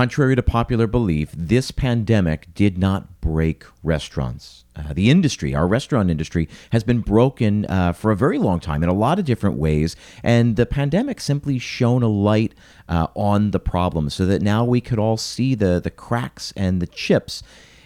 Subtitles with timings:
[0.00, 4.64] Contrary to popular belief, this pandemic did not break restaurants.
[4.74, 8.82] Uh, the industry, our restaurant industry, has been broken uh, for a very long time
[8.82, 9.96] in a lot of different ways.
[10.22, 12.54] And the pandemic simply shone a light
[12.88, 16.80] uh, on the problem so that now we could all see the, the cracks and
[16.80, 17.42] the chips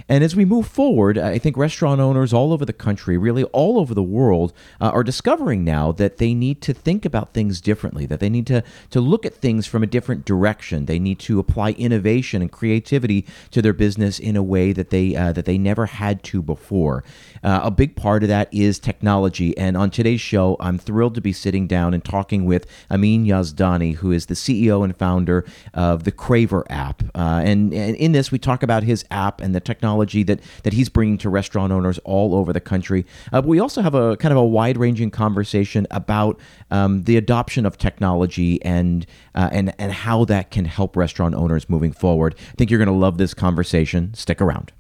[0.09, 3.79] and as we move forward, I think restaurant owners all over the country, really all
[3.79, 8.04] over the world, uh, are discovering now that they need to think about things differently,
[8.07, 10.85] that they need to, to look at things from a different direction.
[10.85, 15.17] They need to apply innovation and creativity to their business in a way that they,
[15.17, 17.03] uh, that they never had to before.
[17.43, 19.57] Uh, a big part of that is technology.
[19.57, 23.96] And on today's show, I'm thrilled to be sitting down and talking with Amin Yazdani,
[23.96, 27.03] who is the CEO and founder of the Craver app.
[27.14, 30.40] Uh, and, and in this, we talk about his app and the technology technology that
[30.62, 33.05] that he's bringing to restaurant owners all over the country.
[33.33, 36.39] Uh, but we also have a kind of a wide ranging conversation about
[36.70, 41.69] um, the adoption of technology and uh, and and how that can help restaurant owners
[41.69, 42.34] moving forward.
[42.53, 44.14] I think you're going to love this conversation.
[44.14, 44.72] Stick around.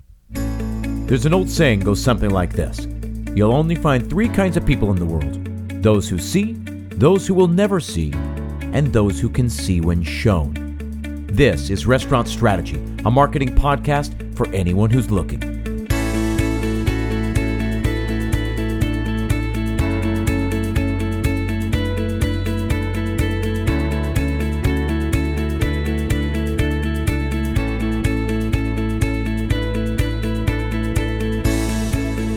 [1.06, 2.86] There's an old saying goes something like this:
[3.34, 6.54] You'll only find three kinds of people in the world: those who see,
[6.98, 8.12] those who will never see,
[8.72, 10.64] and those who can see when shown.
[11.34, 15.54] This is Restaurant Strategy, a marketing podcast for anyone who's looking.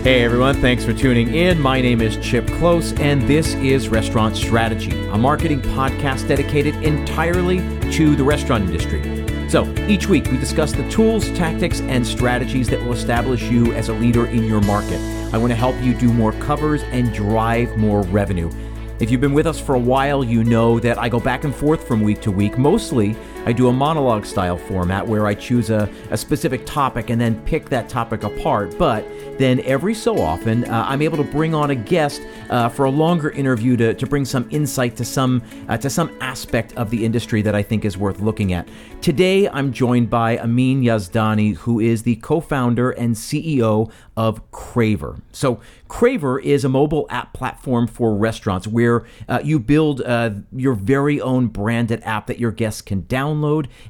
[0.07, 1.59] Hey everyone, thanks for tuning in.
[1.59, 7.57] My name is Chip Klose, and this is Restaurant Strategy, a marketing podcast dedicated entirely
[7.91, 9.01] to the restaurant industry.
[9.47, 13.87] So each week we discuss the tools, tactics, and strategies that will establish you as
[13.87, 14.99] a leader in your market.
[15.33, 18.51] I want to help you do more covers and drive more revenue.
[18.99, 21.55] If you've been with us for a while, you know that I go back and
[21.55, 22.57] forth from week to week.
[22.57, 23.15] Mostly,
[23.47, 27.41] I do a monologue style format where I choose a, a specific topic and then
[27.45, 28.77] pick that topic apart.
[28.77, 32.83] But then every so often, uh, I'm able to bring on a guest uh, for
[32.83, 36.89] a longer interview to, to bring some insight to some uh, to some aspect of
[36.89, 38.67] the industry that I think is worth looking at.
[38.99, 45.21] Today, I'm joined by Amin Yazdani, who is the co-founder and CEO of Craver.
[45.31, 50.73] So, Craver is a mobile app platform for restaurants where uh, you build uh, your
[50.73, 53.36] very own branded app that your guests can download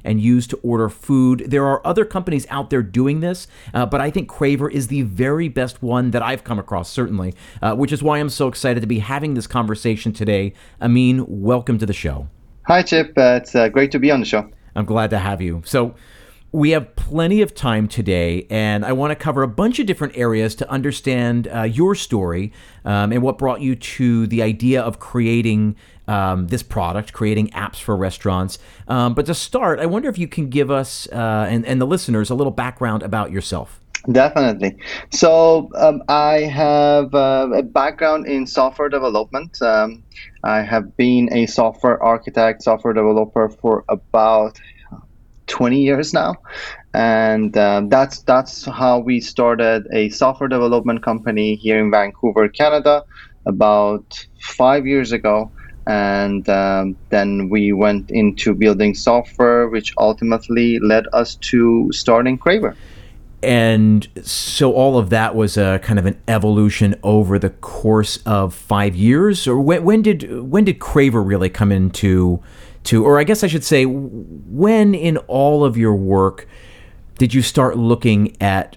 [0.04, 1.44] and use to order food.
[1.46, 5.02] There are other companies out there doing this, uh, but I think Craver is the
[5.02, 8.80] very best one that I've come across, certainly, uh, which is why I'm so excited
[8.80, 10.52] to be having this conversation today.
[10.80, 12.28] Amin, welcome to the show.
[12.66, 13.14] Hi, Chip.
[13.16, 14.50] Uh, it's uh, great to be on the show.
[14.74, 15.62] I'm glad to have you.
[15.64, 15.94] So,
[16.50, 20.16] we have plenty of time today, and I want to cover a bunch of different
[20.16, 22.52] areas to understand uh, your story
[22.86, 25.76] um, and what brought you to the idea of creating
[26.08, 28.58] um, this product, creating apps for restaurants.
[28.88, 31.86] Um, but to start, I wonder if you can give us uh, and, and the
[31.86, 33.80] listeners a little background about yourself.
[34.10, 34.76] Definitely.
[35.10, 39.60] So um, I have uh, a background in software development.
[39.60, 40.02] Um,
[40.44, 44.58] I have been a software architect, software developer for about
[45.48, 46.36] 20 years now,
[46.94, 53.04] and um, that's that's how we started a software development company here in Vancouver, Canada,
[53.46, 55.50] about five years ago.
[55.88, 62.76] And um, then we went into building software, which ultimately led us to starting Craver.
[63.42, 68.54] And so all of that was a kind of an evolution over the course of
[68.54, 69.48] five years?
[69.48, 72.42] Or when, when did when did craver really come into
[72.84, 76.48] to or i guess i should say when in all of your work
[77.18, 78.76] did you start looking at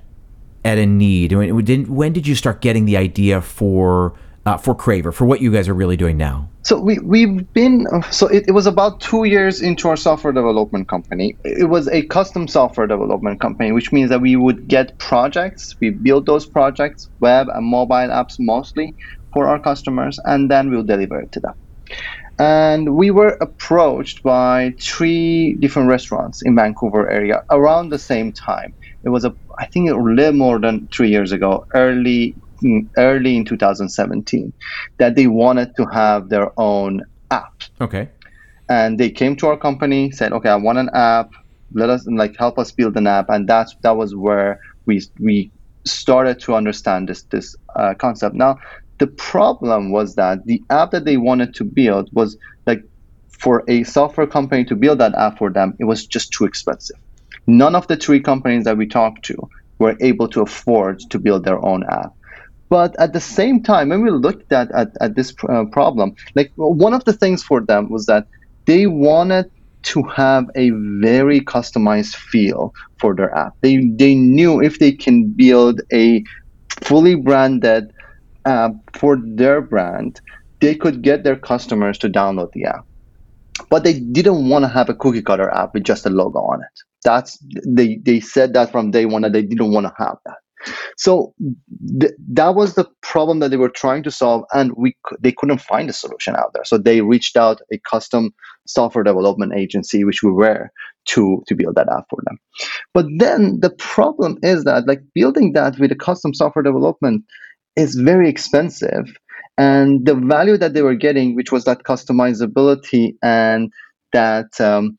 [0.64, 1.34] at a need?
[1.34, 4.14] When, when did you start getting the idea for
[4.46, 7.88] uh, for craver for what you guys are really doing now so we we've been
[8.12, 11.36] so it, it was about two years into our software development company.
[11.44, 15.90] It was a custom software development company, which means that we would get projects, we
[15.90, 18.94] build those projects, web and mobile apps mostly
[19.34, 21.56] for our customers, and then we'll deliver it to them.
[22.38, 28.74] And we were approached by three different restaurants in Vancouver area around the same time.
[29.04, 32.36] It was a I think a little more than three years ago, early
[32.98, 34.54] early in 2017
[35.00, 37.64] that they wanted to have their own app.
[37.80, 38.10] Okay.
[38.70, 41.30] And they came to our company, said, "Okay, I want an app.
[41.74, 45.52] Let us like help us build an app." And that's that was where we we
[45.86, 48.36] started to understand this this uh, concept.
[48.36, 48.58] Now,
[49.00, 52.38] the problem was that the app that they wanted to build was
[52.68, 52.82] like
[53.42, 56.98] for a software company to build that app for them, it was just too expensive.
[57.48, 59.36] None of the three companies that we talked to
[59.80, 62.12] were able to afford to build their own app.
[62.72, 66.54] But at the same time, when we looked at, at, at this uh, problem, like
[66.58, 68.28] one of the things for them was that
[68.68, 69.48] they wanted
[69.86, 70.72] to have a
[71.04, 73.54] very customized feel for their app.
[73.64, 76.24] They they knew if they can build a
[76.84, 77.86] fully branded
[78.48, 80.22] app for their brand,
[80.62, 82.86] they could get their customers to download the app.
[83.72, 86.62] But they didn't want to have a cookie cutter app with just a logo on
[86.62, 86.82] it.
[87.06, 90.41] That's they they said that from day one that they didn't want to have that.
[90.98, 91.34] So
[92.00, 95.62] th- that was the problem that they were trying to solve, and we they couldn't
[95.62, 96.64] find a solution out there.
[96.66, 98.34] So they reached out a custom
[98.66, 100.70] software development agency, which we were,
[101.08, 102.38] to to build that app for them.
[102.94, 107.24] But then the problem is that like building that with a custom software development
[107.76, 109.16] is very expensive,
[109.58, 113.72] and the value that they were getting, which was that customizability and
[114.14, 114.98] that um,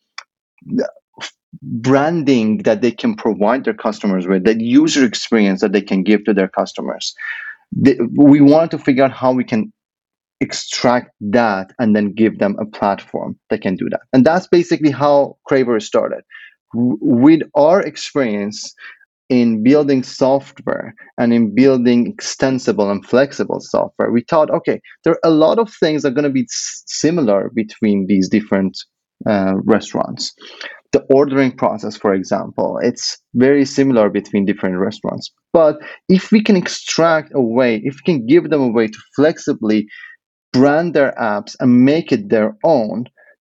[1.60, 6.24] branding that they can provide their customers with, that user experience that they can give
[6.24, 7.14] to their customers.
[8.16, 9.72] we want to figure out how we can
[10.40, 14.00] extract that and then give them a platform that can do that.
[14.12, 16.22] And that's basically how Craver started.
[16.74, 18.74] With our experience
[19.28, 25.30] in building software and in building extensible and flexible software, we thought, okay, there are
[25.30, 28.76] a lot of things that are going to be similar between these different
[29.26, 30.34] uh, restaurants
[30.92, 35.32] the ordering process, for example, it's very similar between different restaurants.
[35.52, 35.78] But
[36.08, 39.88] if we can extract a way, if we can give them a way to flexibly
[40.52, 43.06] brand their apps and make it their own,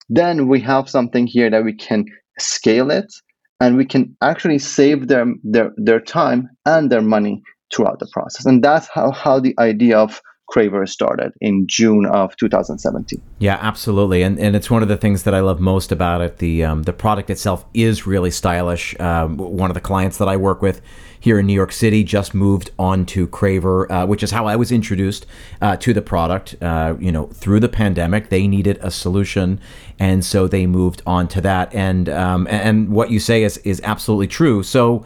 [0.09, 2.07] then we have something here that we can
[2.39, 3.13] scale it
[3.61, 7.43] and we can actually save them their, their time and their money
[7.75, 8.47] throughout the process.
[8.47, 10.21] And that's how, how the idea of
[10.51, 13.21] Craver started in June of 2017.
[13.39, 16.39] Yeah, absolutely, and and it's one of the things that I love most about it.
[16.39, 18.99] The um, the product itself is really stylish.
[19.01, 20.83] Um, one of the clients that I work with
[21.19, 24.57] here in New York City just moved on to Craver, uh, which is how I
[24.57, 25.25] was introduced
[25.63, 26.55] uh, to the product.
[26.61, 29.59] Uh, you know, through the pandemic, they needed a solution,
[29.99, 31.75] and so they moved on to that.
[31.75, 34.63] And um, and what you say is is absolutely true.
[34.63, 35.05] So.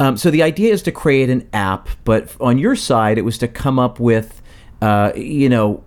[0.00, 3.36] Um, so the idea is to create an app, but on your side, it was
[3.38, 4.37] to come up with
[4.80, 5.82] uh, you know,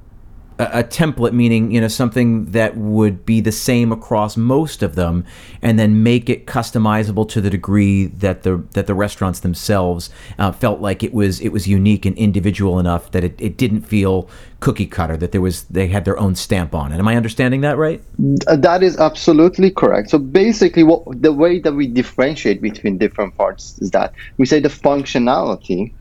[0.61, 5.25] a, template, meaning you know something that would be the same across most of them,
[5.61, 10.51] and then make it customizable to the degree that the that the restaurants themselves uh,
[10.51, 14.29] felt like it was it was unique and individual enough that it, it didn't feel
[14.59, 16.99] cookie cutter that there was they had their own stamp on it.
[16.99, 18.03] Am I understanding that right?
[18.19, 20.09] That is absolutely correct.
[20.09, 24.59] So basically, what the way that we differentiate between different parts is that we say
[24.59, 25.94] the functionality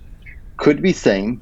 [0.59, 1.41] could be same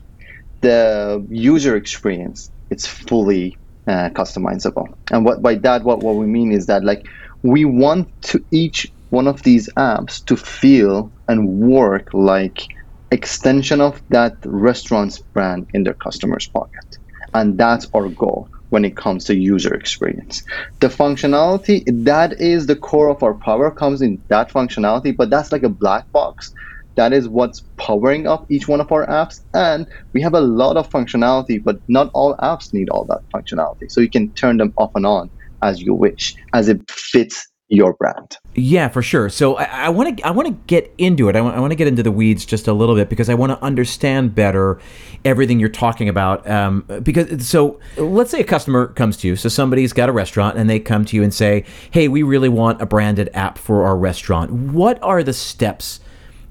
[0.63, 3.57] the user experience it's fully
[3.87, 4.87] uh, customizable.
[5.11, 7.03] And what by that what, what we mean is that like
[7.43, 12.67] we want to each one of these apps to feel and work like
[13.11, 16.99] extension of that restaurant's brand in their customer's pocket.
[17.33, 20.43] And that's our goal when it comes to user experience.
[20.81, 25.53] The functionality that is the core of our power comes in that functionality but that's
[25.53, 26.53] like a black box
[26.99, 29.41] that is what's powering up each one of our apps.
[29.55, 33.91] And we have a lot of functionality, but not all apps need all that functionality.
[33.91, 35.31] So you can turn them off and on
[35.63, 38.37] as you wish, as it fits your brand.
[38.57, 39.29] Yeah, for sure.
[39.29, 41.37] So I want to I want to get into it.
[41.37, 43.63] I want to get into the weeds just a little bit because I want to
[43.63, 44.81] understand better
[45.25, 46.49] everything you're talking about.
[46.51, 49.37] Um, because so let's say a customer comes to you.
[49.37, 52.49] So somebody's got a restaurant and they come to you and say, "Hey, we really
[52.49, 56.01] want a branded app for our restaurant." What are the steps?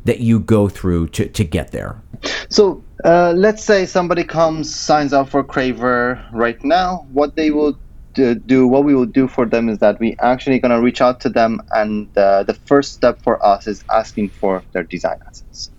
[0.08, 2.02] That you go through to, to get there?
[2.50, 7.06] So uh, let's say somebody comes, signs up for Craver right now.
[7.12, 7.80] What they will
[8.14, 11.20] do, what we will do for them is that we actually going to reach out
[11.22, 15.72] to them, and uh, the first step for us is asking for their design assets.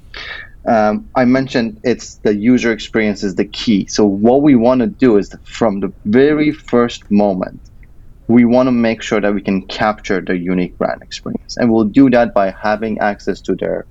[0.68, 3.86] Um, I mentioned it's the user experience is the key.
[3.86, 7.67] So what we want to do is from the very first moment,
[8.28, 11.56] we want to make sure that we can capture the unique brand experience.
[11.56, 13.86] And we'll do that by having access to their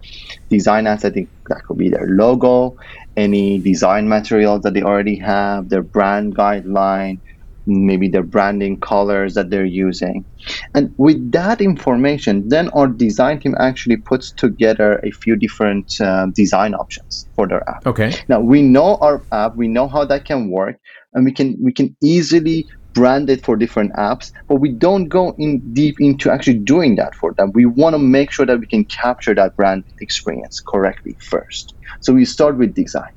[0.49, 1.13] design asset.
[1.15, 2.75] That could be their logo,
[3.15, 7.19] any design materials that they already have, their brand guideline,
[7.65, 10.25] maybe their branding colors that they're using.
[10.73, 16.27] And with that information, then our design team actually puts together a few different uh,
[16.33, 17.85] design options for their app.
[17.85, 18.13] Okay.
[18.29, 20.77] Now we know our app, we know how that can work,
[21.13, 22.65] and we can we can easily
[22.97, 27.33] branded for different apps, but we don't go in deep into actually doing that for
[27.37, 27.51] them.
[27.53, 31.75] We want to make sure that we can capture that brand experience correctly first.
[32.01, 33.13] So we start with design.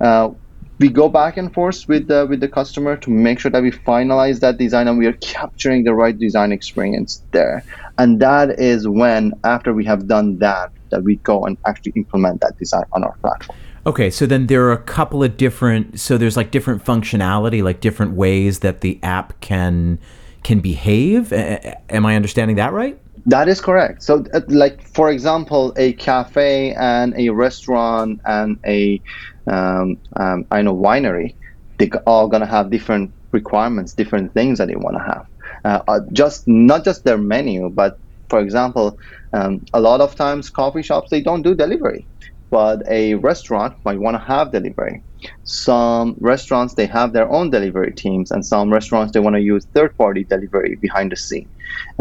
[0.00, 0.30] Uh,
[0.78, 3.70] we go back and forth with the with the customer to make sure that we
[3.70, 7.64] finalize that design and we are capturing the right design experience there.
[7.98, 12.40] And that is when, after we have done that, that we go and actually implement
[12.40, 13.58] that design on our platform.
[13.86, 15.98] Okay, so then there are a couple of different.
[15.98, 19.98] So there's like different functionality, like different ways that the app can
[20.42, 21.32] can behave.
[21.32, 22.98] am I understanding that right?
[23.26, 24.02] That is correct.
[24.02, 29.00] So, uh, like for example, a cafe and a restaurant and a
[29.46, 31.34] um, um, I know winery,
[31.78, 35.26] they all gonna have different requirements, different things that they want to have.
[35.64, 38.98] Uh, uh, just not just their menu, but for example,
[39.32, 42.06] um, a lot of times coffee shops they don't do delivery,
[42.50, 45.02] but a restaurant might want to have delivery.
[45.44, 49.66] Some restaurants they have their own delivery teams, and some restaurants they want to use
[49.74, 51.50] third-party delivery behind the scene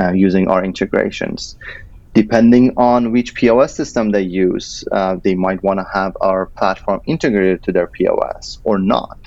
[0.01, 1.56] uh, using our integrations.
[2.13, 7.01] Depending on which POS system they use, uh, they might want to have our platform
[7.06, 9.20] integrated to their POS or not.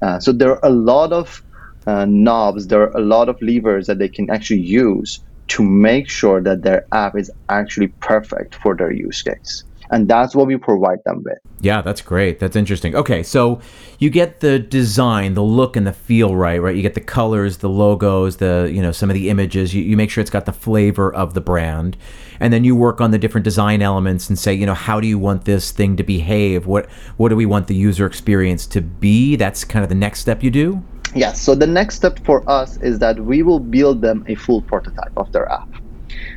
[0.00, 1.42] Uh, so there are a lot of
[1.86, 6.08] uh, knobs, there are a lot of levers that they can actually use to make
[6.08, 10.56] sure that their app is actually perfect for their use case and that's what we
[10.56, 11.38] provide them with.
[11.60, 12.40] Yeah, that's great.
[12.40, 12.94] That's interesting.
[12.94, 13.60] Okay, so
[13.98, 16.76] you get the design, the look, and the feel right, right?
[16.76, 19.74] You get the colors, the logos, the you know some of the images.
[19.74, 21.96] You, you make sure it's got the flavor of the brand,
[22.40, 25.06] and then you work on the different design elements and say, you know, how do
[25.06, 26.66] you want this thing to behave?
[26.66, 29.36] What what do we want the user experience to be?
[29.36, 30.82] That's kind of the next step you do.
[31.14, 31.40] Yes.
[31.40, 35.12] So the next step for us is that we will build them a full prototype
[35.16, 35.68] of their app.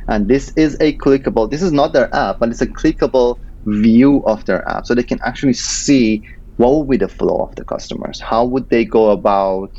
[0.08, 4.22] And this is a clickable, this is not their app, but it's a clickable view
[4.26, 4.86] of their app.
[4.86, 6.24] So they can actually see
[6.56, 8.20] what would be the flow of the customers.
[8.20, 9.70] How would they go about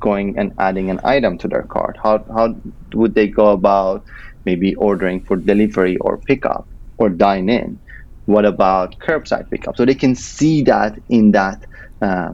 [0.00, 1.96] going and adding an item to their cart?
[2.02, 2.54] How, how
[2.94, 4.04] would they go about
[4.44, 6.68] maybe ordering for delivery or pickup
[6.98, 7.80] or dine in?
[8.26, 9.76] What about curbside pickup?
[9.76, 11.64] So they can see that in that
[12.00, 12.30] uh,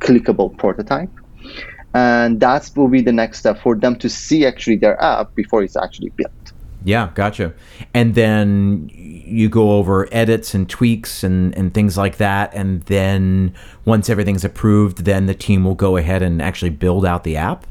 [0.00, 1.10] clickable prototype.
[1.92, 5.62] And that will be the next step for them to see actually their app before
[5.62, 6.30] it's actually built.
[6.84, 7.52] Yeah, gotcha.
[7.92, 12.54] And then you go over edits and tweaks and, and things like that.
[12.54, 17.24] And then once everything's approved, then the team will go ahead and actually build out
[17.24, 17.66] the app.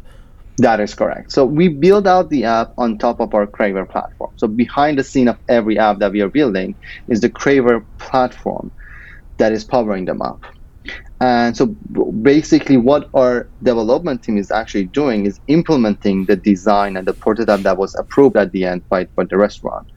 [0.57, 1.31] That is correct.
[1.31, 4.31] So we build out the app on top of our Craver platform.
[4.35, 6.75] So behind the scene of every app that we are building
[7.07, 8.69] is the Craver platform
[9.37, 10.43] that is powering them up.
[11.21, 17.05] And so basically, what our development team is actually doing is implementing the design and
[17.05, 19.87] the prototype that was approved at the end by, by the restaurant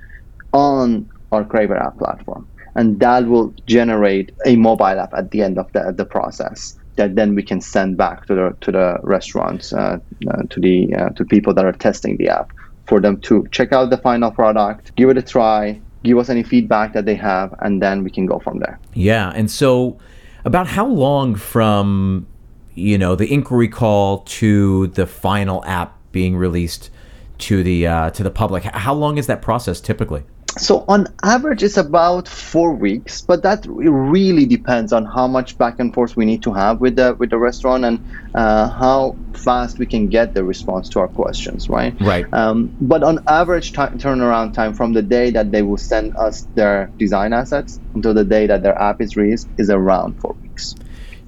[0.53, 2.49] on our Craver app platform.
[2.75, 7.15] And that will generate a mobile app at the end of the, the process that
[7.15, 9.99] then we can send back to the to the restaurants, uh,
[10.29, 12.53] uh, to the uh, to people that are testing the app,
[12.87, 16.43] for them to check out the final product, give it a try, give us any
[16.43, 18.79] feedback that they have, and then we can go from there.
[18.95, 19.99] Yeah, and so
[20.45, 22.27] about how long from
[22.75, 26.91] you know the inquiry call to the final app being released
[27.39, 28.65] to the uh, to the public?
[28.65, 30.25] How long is that process typically?
[30.59, 35.77] So on average, it's about four weeks, but that really depends on how much back
[35.79, 38.05] and forth we need to have with the with the restaurant and
[38.35, 41.99] uh, how fast we can get the response to our questions, right?
[42.01, 42.27] Right.
[42.33, 46.47] Um, but on average, t- turnaround time from the day that they will send us
[46.55, 50.75] their design assets until the day that their app is released is around four weeks.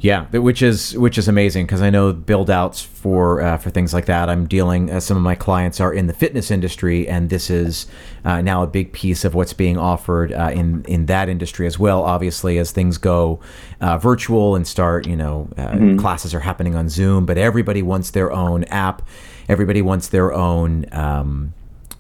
[0.04, 3.94] Yeah, which is which is amazing because I know build outs for uh, for things
[3.94, 4.28] like that.
[4.28, 4.90] I'm dealing.
[4.90, 7.86] Uh, some of my clients are in the fitness industry, and this is
[8.22, 11.78] uh, now a big piece of what's being offered uh, in in that industry as
[11.78, 12.02] well.
[12.02, 13.40] Obviously, as things go
[13.80, 15.96] uh, virtual and start, you know, uh, mm-hmm.
[15.96, 19.00] classes are happening on Zoom, but everybody wants their own app.
[19.48, 20.84] Everybody wants their own.
[20.92, 21.54] Um,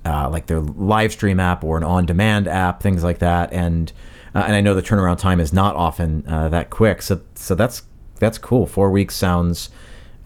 [0.04, 3.90] like their live stream app or an on-demand app, things like that, and
[4.34, 7.00] and I know the turnaround time is not often that quick.
[7.00, 7.80] So so that's
[8.24, 8.66] that's cool.
[8.66, 9.70] Four weeks sounds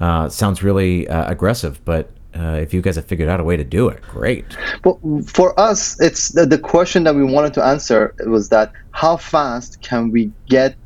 [0.00, 3.56] uh, sounds really uh, aggressive, but uh, if you guys have figured out a way
[3.56, 4.44] to do it, great.
[4.84, 9.16] Well, for us, it's the, the question that we wanted to answer was that how
[9.16, 10.76] fast can we get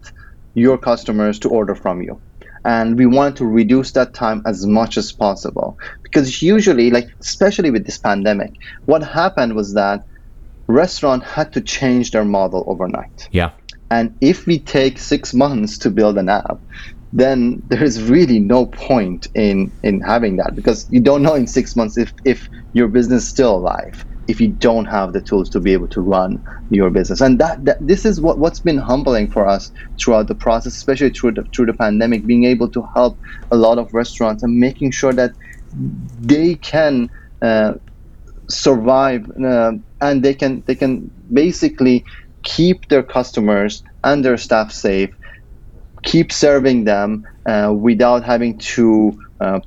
[0.55, 2.21] your customers to order from you?
[2.65, 7.73] and we wanted to reduce that time as much as possible because usually like especially
[7.73, 8.53] with this pandemic
[8.85, 10.07] what happened was that
[10.69, 13.51] restaurant had to change their model overnight yeah
[13.93, 16.59] and if we take six months to build an app,
[17.13, 21.47] then there is really no point in in having that because you don't know in
[21.47, 25.51] six months if if your business is still alive if you don't have the tools
[25.51, 27.21] to be able to run your business.
[27.21, 31.11] And that, that this is what what's been humbling for us throughout the process especially
[31.11, 33.19] through the through the pandemic being able to help
[33.51, 35.33] a lot of restaurants and making sure that
[36.21, 37.11] they can
[37.43, 37.75] uh,
[38.49, 42.05] survive uh, and they can they can basically
[42.45, 45.11] keep their customers and their staff safe,
[46.03, 49.61] keep serving them uh, without having to uh,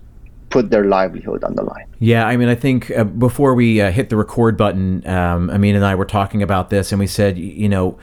[0.50, 1.86] put their livelihood on the line.
[2.00, 5.76] Yeah, I mean, I think uh, before we uh, hit the record button, um, Amin
[5.76, 7.98] and I were talking about this, and we said, you know,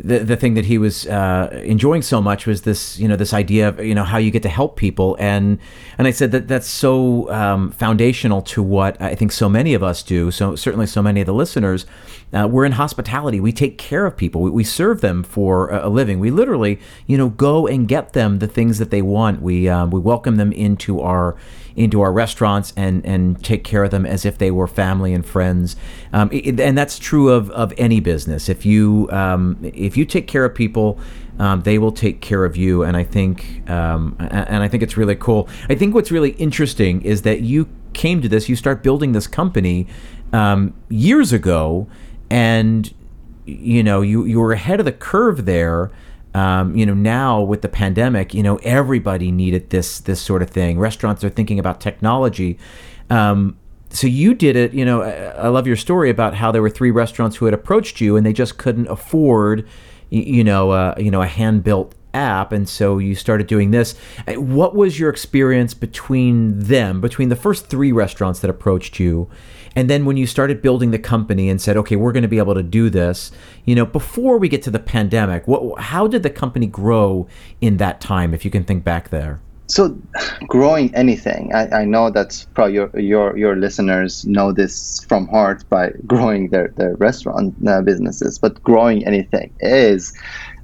[0.00, 3.32] the, the thing that he was uh, enjoying so much was this you know this
[3.32, 5.16] idea of you know how you get to help people.
[5.18, 5.58] And
[5.98, 9.82] and I said that that's so um, foundational to what I think so many of
[9.82, 10.30] us do.
[10.30, 11.84] So certainly so many of the listeners
[12.32, 15.88] uh, we're in hospitality we take care of people we, we serve them for a,
[15.88, 19.68] living we literally you know go and get them the things that they want we
[19.68, 21.36] um, we welcome them into our
[21.78, 25.24] into our restaurants and and take care of them as if they were family and
[25.24, 25.76] friends.
[26.12, 28.48] Um, it, and that's true of, of any business.
[28.48, 30.98] If you um, if you take care of people,
[31.38, 32.82] um, they will take care of you.
[32.82, 35.48] And I think um, and I think it's really cool.
[35.68, 38.48] I think what's really interesting is that you came to this.
[38.48, 39.86] You start building this company
[40.32, 41.86] um, years ago,
[42.30, 42.92] and
[43.46, 45.90] you know you you were ahead of the curve there.
[46.34, 50.50] Um, you know, now with the pandemic, you know, everybody needed this this sort of
[50.50, 50.78] thing.
[50.78, 52.58] Restaurants are thinking about technology.
[53.10, 53.56] Um,
[53.90, 54.74] so you did it.
[54.74, 57.54] You know, I, I love your story about how there were three restaurants who had
[57.54, 59.66] approached you and they just couldn't afford,
[60.10, 63.94] you, know, uh, you know, a hand built app, and so you started doing this.
[64.26, 69.28] Uh, what was your experience between them, between the first three restaurants that approached you?
[69.76, 72.38] And then when you started building the company and said, okay, we're going to be
[72.38, 73.30] able to do this,
[73.64, 77.26] you know, before we get to the pandemic, what, how did the company grow
[77.60, 79.40] in that time, if you can think back there?
[79.70, 79.98] So,
[80.46, 85.68] growing anything, I, I know that probably your, your your listeners know this from heart
[85.68, 88.38] by growing their their restaurant uh, businesses.
[88.38, 90.14] But growing anything is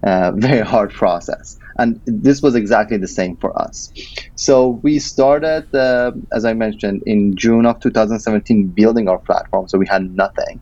[0.03, 3.91] a very hard process and this was exactly the same for us.
[4.37, 9.79] So we started uh, as i mentioned in june of 2017 building our platform so
[9.79, 10.61] we had nothing.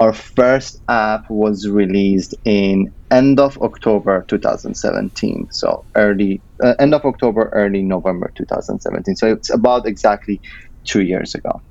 [0.00, 7.04] Our first app was released in end of october 2017 so early uh, end of
[7.04, 10.40] october early november 2017 so it's about exactly
[10.88, 11.62] two years ago.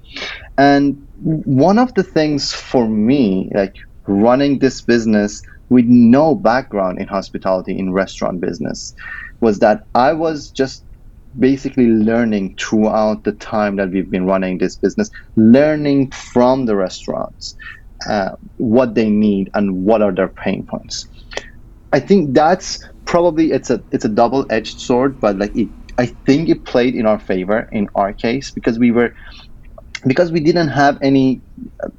[0.57, 3.73] And one of the things for me like
[4.07, 8.93] running this business with no background in hospitality in restaurant business
[9.41, 10.83] was that I was just
[11.37, 17.55] basically learning throughout the time that we've been running this business, learning from the restaurants
[18.07, 21.05] uh, what they need and what are their pain points.
[21.93, 26.49] I think that's probably it's a it's a double-edged sword, but like it, I think
[26.49, 29.13] it played in our favor in our case because we were
[30.05, 31.41] because we didn't have any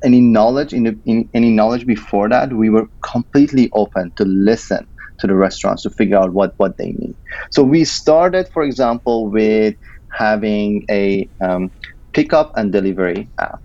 [0.04, 4.86] any knowledge in, in any knowledge before that we were completely open to listen
[5.18, 7.14] to the restaurants to figure out what what they need.
[7.52, 9.74] So we started for example with
[10.12, 11.70] having a um,
[12.12, 13.60] pickup and delivery app.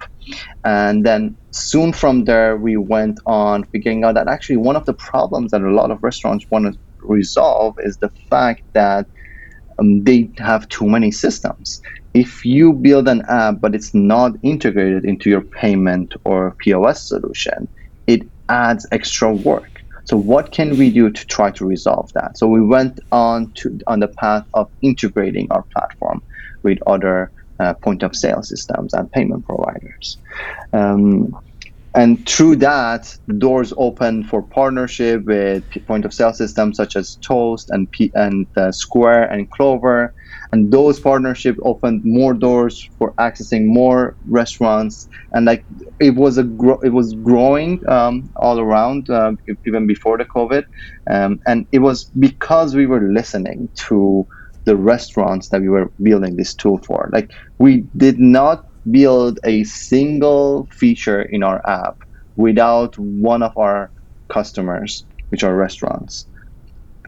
[0.66, 4.96] And then soon from there we went on figuring out that actually one of the
[4.96, 9.06] problems that a lot of restaurants want to resolve is the fact that
[9.80, 11.82] um, they have too many systems
[12.14, 17.70] if you build an app but it's not integrated into your payment or POS solution,
[18.08, 19.70] it adds extra work.
[20.06, 22.38] So what can we do to try to resolve that?
[22.38, 26.22] So we went on to on the path of integrating our platform
[26.64, 30.20] with other uh, point of sale systems and payment providers.
[30.74, 31.32] Um,
[31.96, 37.70] and through that, doors open for partnership with point of sale systems such as Toast
[37.70, 40.14] and P- and uh, Square and Clover,
[40.54, 45.08] and those partnerships opened more doors for accessing more restaurants.
[45.32, 45.66] And like
[46.00, 49.32] it was a gro- it was growing um, all around uh,
[49.66, 50.66] even before the covid.
[51.10, 54.28] Um, and it was because we were listening to
[54.66, 57.10] the restaurants that we were building this tool for.
[57.12, 61.98] Like we did not build a single feature in our app
[62.36, 63.92] without one of our
[64.32, 66.28] customers which are restaurants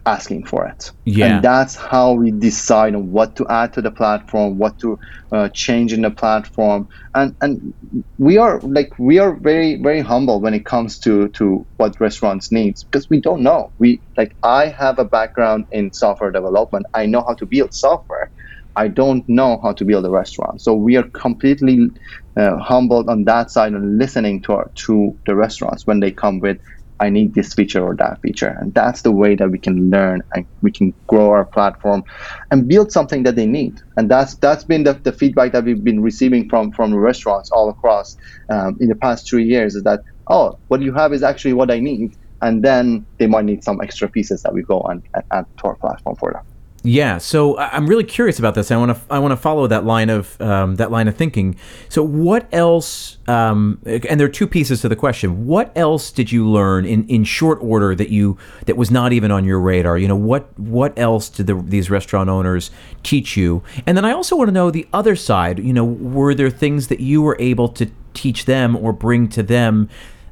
[0.06, 0.92] asking for it.
[1.04, 1.26] Yeah.
[1.26, 4.98] And that's how we decide on what to add to the platform, what to
[5.32, 6.88] uh, change in the platform.
[7.14, 7.74] And and
[8.16, 12.52] we are like we are very very humble when it comes to to what restaurants
[12.52, 13.72] needs because we don't know.
[13.78, 16.86] We like I have a background in software development.
[16.94, 18.30] I know how to build software.
[18.76, 20.60] I don't know how to build a restaurant.
[20.60, 21.88] So we are completely
[22.36, 26.40] uh, humbled on that side and listening to our, to the restaurants when they come
[26.40, 26.58] with
[27.00, 28.56] I need this feature or that feature.
[28.60, 32.02] And that's the way that we can learn and we can grow our platform
[32.50, 33.74] and build something that they need.
[33.96, 37.68] And that's that's been the, the feedback that we've been receiving from from restaurants all
[37.68, 38.16] across
[38.50, 41.70] um, in the past three years is that oh, what you have is actually what
[41.70, 42.12] I need.
[42.42, 45.76] And then they might need some extra pieces that we go and add to our
[45.76, 46.55] platform for them.
[46.86, 48.70] Yeah, so I'm really curious about this.
[48.70, 51.56] I want to I want to follow that line of um, that line of thinking.
[51.88, 53.18] So, what else?
[53.26, 55.46] Um, and there are two pieces to the question.
[55.46, 59.32] What else did you learn in, in short order that you that was not even
[59.32, 59.98] on your radar?
[59.98, 62.70] You know, what what else did the, these restaurant owners
[63.02, 63.64] teach you?
[63.84, 65.58] And then I also want to know the other side.
[65.58, 69.42] You know, were there things that you were able to teach them or bring to
[69.42, 69.88] them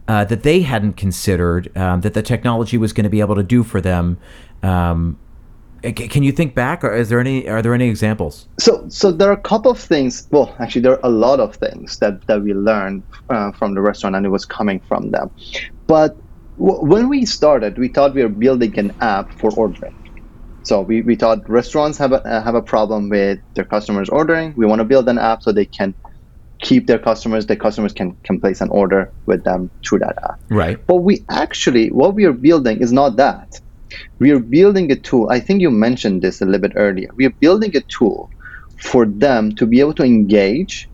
[0.06, 3.42] uh, that they hadn't considered um, that the technology was going to be able to
[3.42, 4.18] do for them.
[4.62, 5.18] Um,
[5.92, 7.48] can you think back, or is there any?
[7.48, 8.48] Are there any examples?
[8.58, 10.26] So, so there are a couple of things.
[10.30, 13.80] Well, actually, there are a lot of things that that we learned uh, from the
[13.80, 15.30] restaurant, and it was coming from them.
[15.86, 16.12] But
[16.58, 19.92] w- when we started, we thought we were building an app for ordering.
[20.62, 24.54] So we, we thought restaurants have a uh, have a problem with their customers ordering.
[24.56, 25.94] We want to build an app so they can
[26.62, 27.46] keep their customers.
[27.46, 30.36] The customers can can place an order with them through that app.
[30.50, 30.78] Right.
[30.86, 33.48] But we actually what we are building is not that
[34.20, 35.28] we are building a tool.
[35.30, 37.08] I think you mentioned this a little bit earlier.
[37.16, 38.30] We are building a tool
[38.82, 40.88] for them to be able to engage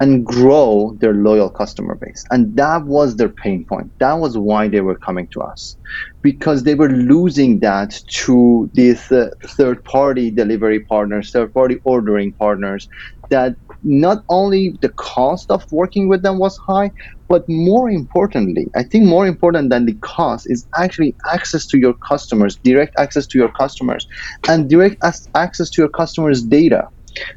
[0.00, 2.24] and grow their loyal customer base.
[2.30, 3.92] And that was their pain point.
[4.00, 5.76] That was why they were coming to us
[6.22, 12.34] because they were losing that to these uh, third party delivery partners, third party ordering
[12.38, 12.88] partners
[13.30, 16.90] that not only the cost of working with them was high,
[17.28, 21.94] but more importantly, I think more important than the cost is actually access to your
[22.06, 24.06] customers, direct access to your customers,
[24.48, 24.96] and direct
[25.34, 26.84] access to your customers' data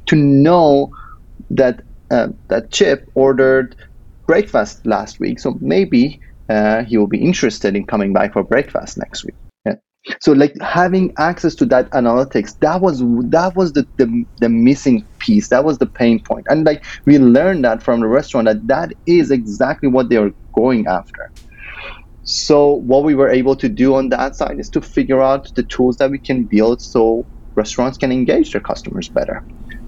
[0.07, 0.89] to know
[1.49, 3.75] that uh, that Chip ordered
[4.27, 8.97] breakfast last week, so maybe uh, he will be interested in coming by for breakfast
[8.97, 9.35] next week
[10.19, 15.07] so like having access to that analytics that was that was the, the, the missing
[15.19, 15.49] piece.
[15.49, 16.45] That was the pain point.
[16.49, 20.31] And like we learned that from the restaurant that that is exactly what they are
[20.55, 21.31] going after.
[22.23, 25.63] So what we were able to do on that side is to figure out the
[25.63, 29.43] tools that we can build so restaurants can engage their customers better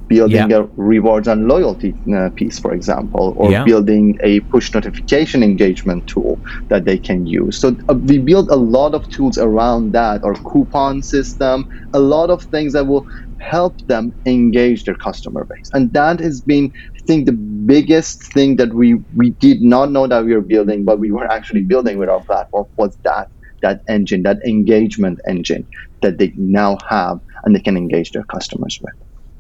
[0.08, 0.58] building yeah.
[0.58, 3.64] a rewards and loyalty uh, piece, for example, or yeah.
[3.64, 7.60] building a push notification engagement tool that they can use.
[7.60, 12.30] So uh, we build a lot of tools around that, or coupon system, a lot
[12.30, 13.06] of things that will
[13.40, 15.70] help them engage their customer base.
[15.74, 20.08] And that has been, I think, the biggest thing that we we did not know
[20.08, 23.28] that we were building, but we were actually building with our platform was that
[23.62, 25.68] that engine, that engagement engine
[26.02, 28.94] that they now have and they can engage their customers with.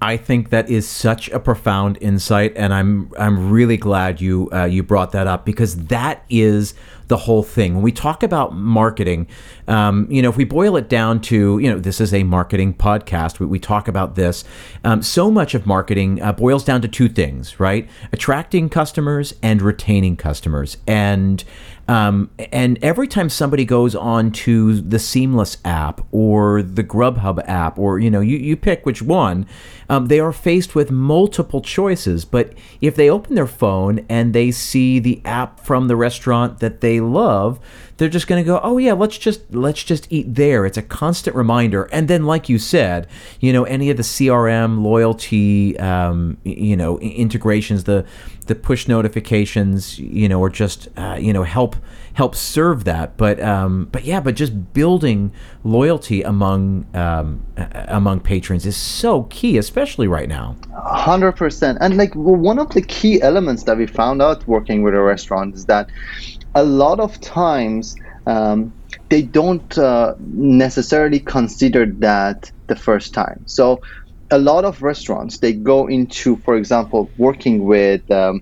[0.03, 4.65] I think that is such a profound insight, and I'm I'm really glad you uh,
[4.65, 6.73] you brought that up because that is
[7.07, 7.75] the whole thing.
[7.75, 9.27] When we talk about marketing,
[9.67, 12.73] um, you know, if we boil it down to, you know, this is a marketing
[12.73, 13.39] podcast.
[13.39, 14.43] We, we talk about this.
[14.83, 17.89] Um, so much of marketing uh, boils down to two things, right?
[18.11, 21.43] Attracting customers and retaining customers, and
[21.87, 27.77] um, and every time somebody goes on to the Seamless app or the Grubhub app,
[27.77, 29.45] or you know, you, you pick which one,
[29.89, 32.23] um, they are faced with multiple choices.
[32.23, 36.79] But if they open their phone and they see the app from the restaurant that
[36.79, 37.59] they love,
[37.97, 40.65] they're just going to go, oh yeah, let's just let's just eat there.
[40.65, 41.83] It's a constant reminder.
[41.91, 43.07] And then, like you said,
[43.39, 48.05] you know, any of the CRM loyalty, um, you know, integrations, the
[48.47, 51.75] the push notifications, you know, or just uh, you know help
[52.13, 53.17] help serve that.
[53.17, 55.31] But um, but yeah, but just building
[55.63, 57.45] loyalty among um,
[57.87, 60.55] among patrons is so key, especially right now.
[60.75, 64.93] Hundred percent, and like one of the key elements that we found out working with
[64.93, 65.89] a restaurant is that
[66.55, 67.95] a lot of times
[68.27, 68.73] um,
[69.09, 73.43] they don't uh, necessarily consider that the first time.
[73.47, 73.79] So
[74.31, 78.41] a lot of restaurants they go into, for example, working with um,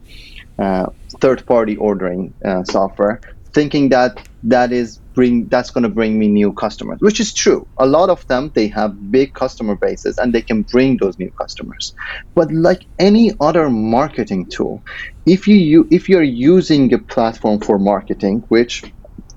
[0.61, 0.87] uh,
[1.21, 3.21] third-party ordering uh, software,
[3.53, 7.67] thinking that that is bring that's going to bring me new customers, which is true.
[7.79, 11.31] A lot of them they have big customer bases and they can bring those new
[11.39, 11.93] customers.
[12.35, 14.83] But like any other marketing tool,
[15.25, 18.83] if you if you're using a platform for marketing, which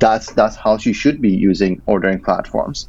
[0.00, 2.86] that's that's how you should be using ordering platforms,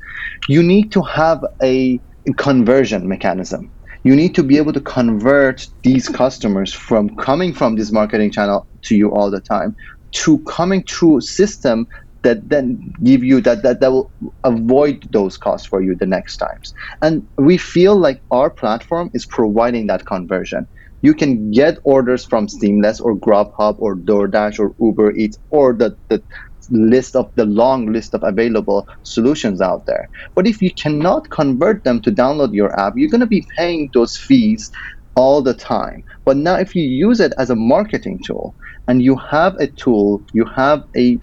[0.47, 2.01] you need to have a
[2.37, 3.71] conversion mechanism.
[4.03, 8.67] You need to be able to convert these customers from coming from this marketing channel
[8.83, 9.75] to you all the time
[10.15, 11.87] to coming through a system
[12.25, 14.11] that then give you that, that that will
[14.43, 16.73] avoid those costs for you the next times.
[17.01, 20.67] And we feel like our platform is providing that conversion.
[21.03, 25.95] You can get orders from seamless or grubhub or doordash or uber eats or the,
[26.09, 26.23] the
[26.71, 30.09] list of the long list of available solutions out there.
[30.35, 33.89] But if you cannot convert them to download your app you're going to be paying
[33.93, 34.69] those fees
[35.15, 36.03] all the time.
[36.25, 38.55] But now if you use it as a marketing tool
[38.87, 41.19] and you have a tool you have a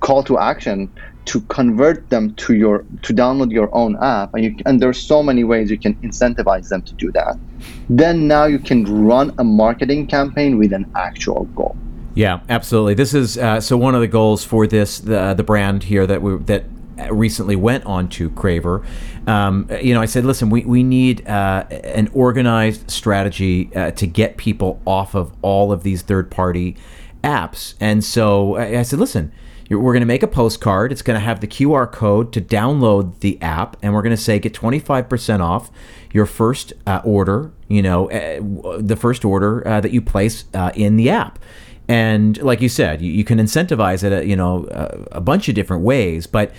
[0.00, 0.90] call to action
[1.26, 4.34] to convert them to your to download your own app.
[4.34, 7.38] And you and there's so many ways you can incentivize them to do that.
[7.88, 11.76] Then now you can run a marketing campaign with an actual goal.
[12.14, 12.94] Yeah absolutely.
[12.94, 16.20] This is uh, so one of the goals for this the the brand here that
[16.20, 16.64] we that
[17.10, 18.84] recently went on to Craver,
[19.26, 24.06] um, you know, I said, listen, we, we need uh, an organized strategy uh, to
[24.06, 26.76] get people off of all of these third party
[27.22, 27.74] apps.
[27.80, 29.32] And so I, I said, listen,
[29.74, 30.92] we're going to make a postcard.
[30.92, 34.22] It's going to have the QR code to download the app, and we're going to
[34.22, 35.70] say get 25% off
[36.12, 40.70] your first uh, order, you know, uh, the first order uh, that you place uh,
[40.74, 41.38] in the app.
[41.86, 44.66] And like you said, you, you can incentivize it, uh, you know,
[45.12, 46.26] a bunch of different ways.
[46.26, 46.52] But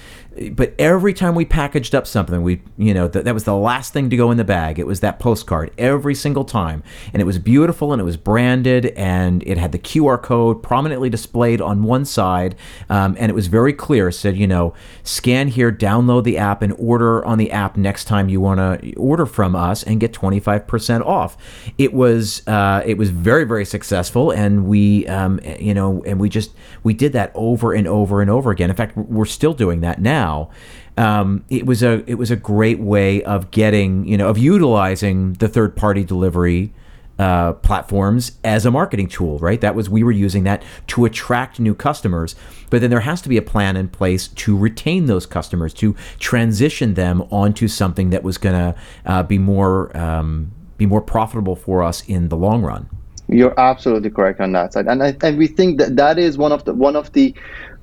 [0.51, 3.93] but every time we packaged up something, we, you know, th- that was the last
[3.93, 4.77] thing to go in the bag.
[4.77, 6.83] It was that postcard every single time.
[7.13, 11.09] And it was beautiful and it was branded and it had the QR code prominently
[11.09, 12.55] displayed on one side.
[12.89, 14.09] Um, and it was very clear.
[14.09, 18.05] It said, you know, scan here, download the app, and order on the app next
[18.05, 21.37] time you want to order from us and get 25% off.
[21.77, 24.31] It was, uh, it was very, very successful.
[24.31, 26.51] And we, um, you know, and we just,
[26.83, 28.69] we did that over and over and over again.
[28.69, 30.49] In fact, we're still doing that now now.
[30.97, 35.33] Um, it was a it was a great way of getting you know of utilizing
[35.33, 36.73] the third party delivery
[37.19, 39.59] uh, platforms as a marketing tool, right?
[39.61, 42.35] That was we were using that to attract new customers,
[42.69, 45.95] but then there has to be a plan in place to retain those customers, to
[46.19, 51.55] transition them onto something that was going to uh, be more um, be more profitable
[51.55, 52.89] for us in the long run.
[53.27, 56.51] You're absolutely correct on that side, and I, and we think that that is one
[56.51, 57.33] of the one of the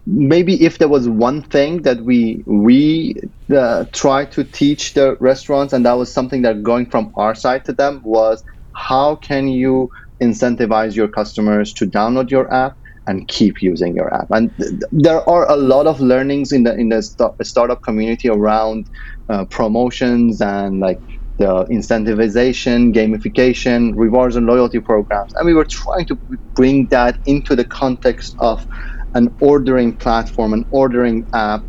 [0.06, 3.14] maybe if there was one thing that we we
[3.56, 7.64] uh, try to teach the restaurants and that was something that going from our side
[7.64, 8.42] to them was
[8.74, 9.88] how can you
[10.22, 12.74] incentivize your customers to download your app
[13.06, 14.26] and keep using your app?
[14.30, 18.28] And th- there are a lot of learnings in the in the st- startup community
[18.28, 18.86] around
[19.28, 20.98] uh, promotions and like
[21.38, 25.32] the incentivization gamification rewards and loyalty programs.
[25.38, 26.18] And we were trying to
[26.56, 28.64] bring that into the context of
[29.14, 31.62] an ordering platform, an ordering app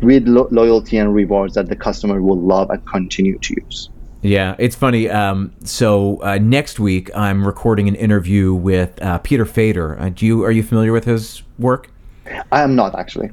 [0.00, 3.90] with lo- loyalty and rewards that the customer will love and continue to use.
[4.22, 5.08] Yeah, it's funny.
[5.08, 9.98] Um, so uh, next week, I'm recording an interview with uh, Peter Fader.
[10.00, 11.90] Uh, do you are you familiar with his work?
[12.50, 13.30] I am not actually.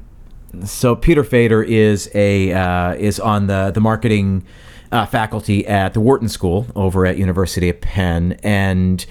[0.64, 4.44] So Peter Fader is a uh, is on the the marketing
[4.92, 9.04] uh, faculty at the Wharton School over at University of Penn, and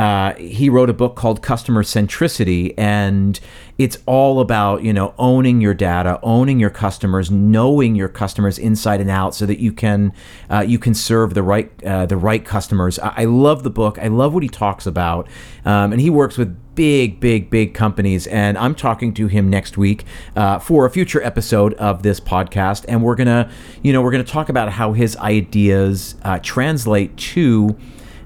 [0.00, 3.38] uh, he wrote a book called Customer Centricity, and
[3.76, 9.02] it's all about you know owning your data, owning your customers, knowing your customers inside
[9.02, 10.14] and out, so that you can
[10.50, 12.98] uh, you can serve the right uh, the right customers.
[12.98, 13.98] I-, I, love the book.
[13.98, 15.28] I love what he talks about,
[15.66, 18.26] um, and he works with big, big, big companies.
[18.26, 22.86] And I'm talking to him next week uh, for a future episode of this podcast,
[22.88, 23.50] and we're gonna
[23.82, 27.76] you know we're gonna talk about how his ideas uh, translate to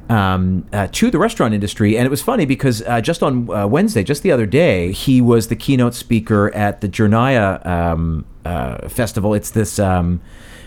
[0.08, 1.96] um, uh, to the restaurant industry.
[1.96, 5.20] And it was funny because uh, just on uh, Wednesday, just the other day, he
[5.20, 9.34] was the keynote speaker at the Journia um, uh, Festival.
[9.34, 9.78] It's this.
[9.78, 10.20] Um,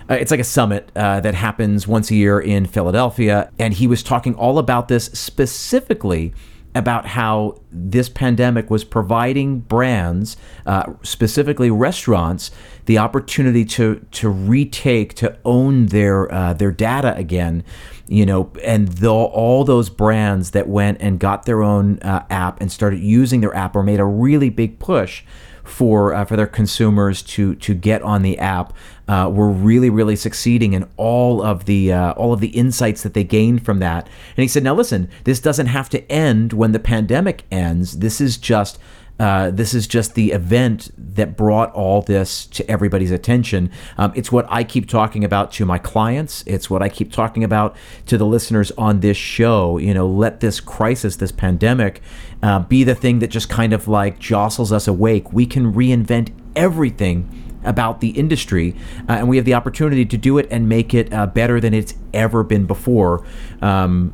[0.09, 3.87] uh, it's like a summit uh, that happens once a year in Philadelphia, and he
[3.87, 6.33] was talking all about this specifically
[6.77, 12.51] about how this pandemic was providing brands, uh, specifically restaurants,
[12.85, 17.63] the opportunity to to retake, to own their uh, their data again.
[18.07, 22.61] You know, and the, all those brands that went and got their own uh, app
[22.61, 25.23] and started using their app or made a really big push
[25.67, 28.73] for uh, for their consumers to to get on the app
[29.07, 33.13] uh, were really really succeeding in all of the uh, all of the insights that
[33.13, 34.05] they gained from that.
[34.05, 37.99] And he said, "Now listen, this doesn't have to end when the pandemic ends.
[37.99, 38.79] This is just."
[39.19, 43.71] Uh, this is just the event that brought all this to everybody's attention.
[43.97, 46.43] Um, it's what I keep talking about to my clients.
[46.45, 47.75] It's what I keep talking about
[48.05, 49.77] to the listeners on this show.
[49.77, 52.01] You know, let this crisis, this pandemic,
[52.43, 55.33] uh, be the thing that just kind of like jostles us awake.
[55.33, 58.75] We can reinvent everything about the industry,
[59.09, 61.73] uh, and we have the opportunity to do it and make it uh, better than
[61.73, 63.25] it's ever been before.
[63.61, 64.13] Um,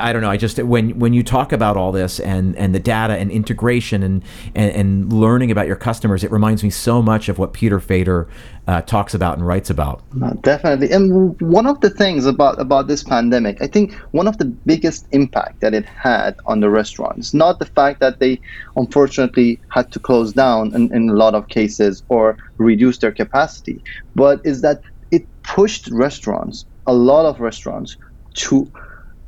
[0.00, 0.30] I don't know.
[0.30, 4.02] I just when when you talk about all this and and the data and integration
[4.02, 4.22] and
[4.54, 8.28] and, and learning about your customers, it reminds me so much of what Peter Fader
[8.66, 10.02] uh, talks about and writes about.
[10.22, 10.90] Uh, definitely.
[10.92, 15.06] And one of the things about about this pandemic, I think one of the biggest
[15.12, 18.40] impact that it had on the restaurants, not the fact that they
[18.76, 23.82] unfortunately had to close down in, in a lot of cases or reduce their capacity,
[24.14, 27.96] but is that it pushed restaurants, a lot of restaurants,
[28.34, 28.70] to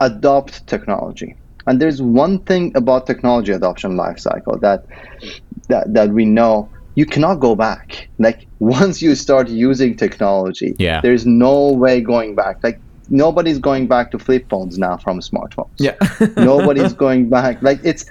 [0.01, 1.37] adopt technology.
[1.67, 4.85] And there's one thing about technology adoption lifecycle that
[5.69, 8.09] that that we know you cannot go back.
[8.19, 11.01] Like once you start using technology, yeah.
[11.01, 12.63] there's no way going back.
[12.63, 15.71] Like nobody's going back to flip phones now from smartphones.
[15.79, 15.97] Yeah.
[16.37, 17.63] nobody's going back.
[17.63, 18.05] Like it's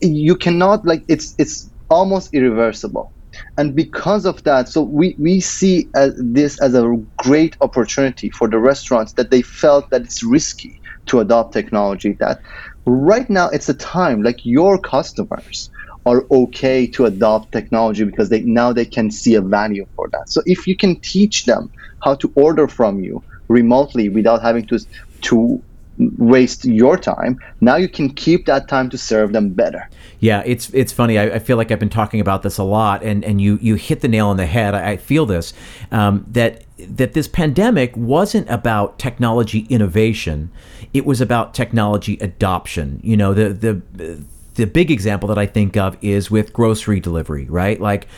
[0.00, 3.12] you cannot like it's it's almost irreversible.
[3.56, 8.48] And because of that, so we, we see uh, this as a great opportunity for
[8.48, 10.77] the restaurants that they felt that it's risky
[11.08, 12.40] to adopt technology that
[12.86, 15.70] right now it's a time like your customers
[16.06, 20.30] are okay to adopt technology because they now they can see a value for that.
[20.30, 21.70] So if you can teach them
[22.02, 24.78] how to order from you remotely without having to
[25.22, 25.62] to
[26.16, 29.88] waste your time now you can keep that time to serve them better.
[30.20, 31.18] Yeah it's it's funny.
[31.18, 33.74] I, I, feel like i've been talking about this a lot and and you you
[33.74, 34.74] hit the nail on the head.
[34.74, 35.52] I, I feel this
[35.90, 40.50] um, that that this pandemic wasn't about technology innovation.
[40.94, 43.00] It was about technology adoption.
[43.02, 47.44] You know the the the big example that i think of is with grocery delivery
[47.44, 47.80] right?
[47.80, 48.08] Like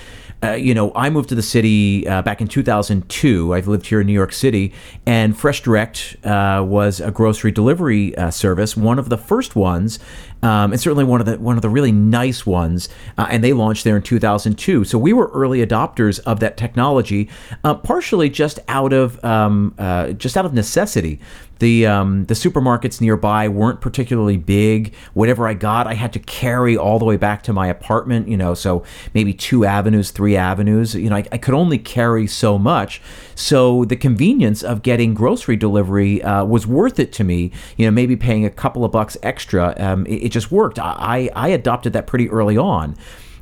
[0.43, 3.53] uh, you know, I moved to the city uh, back in 2002.
[3.53, 4.73] I've lived here in New York City,
[5.05, 9.99] and Fresh Direct uh, was a grocery delivery uh, service, one of the first ones,
[10.43, 12.89] um, and certainly one of the one of the really nice ones.
[13.19, 14.85] Uh, and they launched there in 2002.
[14.85, 17.29] So we were early adopters of that technology,
[17.63, 19.75] partially just out of um,
[20.17, 21.21] just out of necessity
[21.61, 24.95] the um, the supermarkets nearby weren't particularly big.
[25.15, 28.29] Whatever I got, I had to carry all the way back to my apartment.
[28.29, 28.83] You know, so
[29.15, 30.95] maybe two avenues, three avenues.
[30.95, 33.01] You know, I, I could only carry so much.
[33.35, 37.53] So the convenience of getting grocery delivery uh, was worth it to me.
[37.77, 39.75] You know, maybe paying a couple of bucks extra.
[39.77, 40.79] Um, it, it, just worked.
[40.79, 42.97] I I adopted that pretty early on.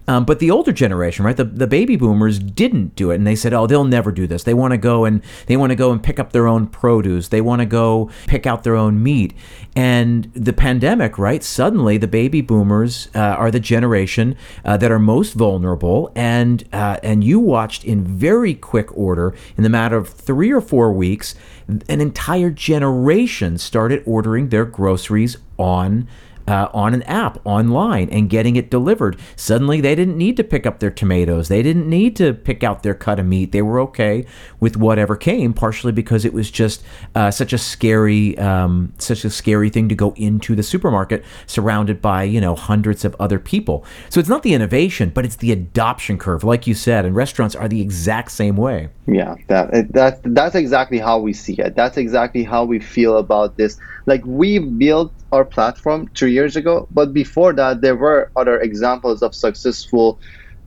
[0.08, 3.36] Um, but the older generation, right, the, the baby boomers didn't do it, and they
[3.36, 4.42] said, "Oh, they'll never do this.
[4.42, 7.28] They want to go and they want to go and pick up their own produce.
[7.28, 9.34] They want to go pick out their own meat."
[9.76, 11.44] And the pandemic, right?
[11.44, 16.98] Suddenly, the baby boomers uh, are the generation uh, that are most vulnerable, and uh,
[17.02, 21.34] and you watched in very quick order, in the matter of three or four weeks,
[21.68, 26.08] an entire generation started ordering their groceries on
[26.48, 29.18] uh, on an app online and getting it delivered.
[29.36, 31.48] Suddenly, they didn't need to pick up their tomatoes.
[31.48, 33.52] They didn't need to pick out their cut of meat.
[33.52, 34.24] They were okay
[34.58, 36.82] with whatever came, partially because it was just
[37.14, 42.00] uh, such a scary, um, such a scary thing to go into the supermarket surrounded
[42.00, 43.84] by you know hundreds of other people.
[44.08, 47.04] So it's not the innovation, but it's the adoption curve, like you said.
[47.04, 48.88] And restaurants are the exact same way.
[49.06, 51.76] Yeah, that that that's exactly how we see it.
[51.76, 53.78] That's exactly how we feel about this.
[54.08, 59.22] Like we built our platform two years ago, but before that, there were other examples
[59.22, 60.18] of successful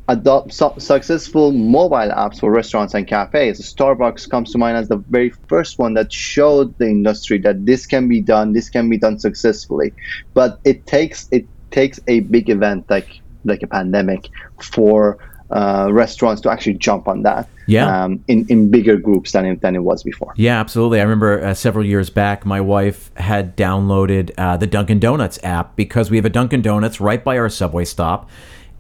[0.08, 3.60] adopt su- successful mobile apps for restaurants and cafes.
[3.74, 7.86] Starbucks comes to mind as the very first one that showed the industry that this
[7.86, 9.94] can be done, this can be done successfully.
[10.34, 13.10] But it takes it takes a big event like
[13.46, 14.30] like a pandemic
[14.62, 15.18] for
[15.52, 18.04] uh, restaurants to actually jump on that yeah.
[18.04, 20.34] Um, in, in bigger groups than it, than it was before.
[20.36, 21.00] Yeah, absolutely.
[21.00, 25.76] I remember uh, several years back, my wife had downloaded uh, the Dunkin' Donuts app
[25.76, 28.30] because we have a Dunkin' Donuts right by our subway stop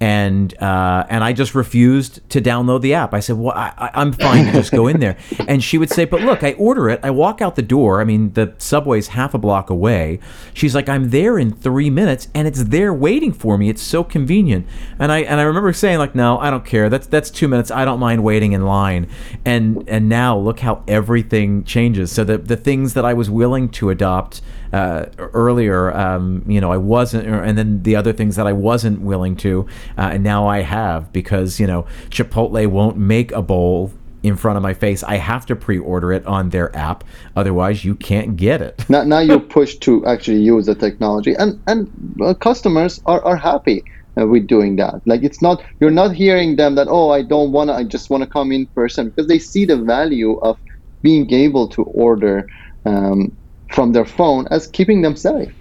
[0.01, 3.13] and uh, and I just refused to download the app.
[3.13, 5.15] I said, "Well, I, am fine to just go in there."
[5.47, 6.99] And she would say, "But look, I order it.
[7.03, 8.01] I walk out the door.
[8.01, 10.19] I mean, the subway's half a block away."
[10.53, 13.69] She's like, "I'm there in three minutes, and it's there waiting for me.
[13.69, 14.65] It's so convenient."
[14.97, 16.89] And I and I remember saying, "Like, no, I don't care.
[16.89, 17.69] That's that's two minutes.
[17.69, 19.07] I don't mind waiting in line."
[19.45, 22.11] And and now look how everything changes.
[22.11, 24.41] So the the things that I was willing to adopt
[24.73, 29.01] uh, earlier, um, you know, I wasn't, and then the other things that I wasn't
[29.01, 33.91] willing to, uh, and now I have because you know Chipotle won't make a bowl
[34.23, 35.03] in front of my face.
[35.03, 37.03] I have to pre-order it on their app,
[37.35, 38.87] otherwise you can't get it.
[38.89, 41.89] now, now you're pushed to actually use the technology, and and
[42.23, 43.83] uh, customers are are happy.
[44.19, 47.53] Uh, with doing that like it's not you're not hearing them that oh i don't
[47.53, 50.59] want to i just want to come in person because they see the value of
[51.01, 52.45] being able to order
[52.85, 53.31] um,
[53.71, 55.53] from their phone as keeping them safe.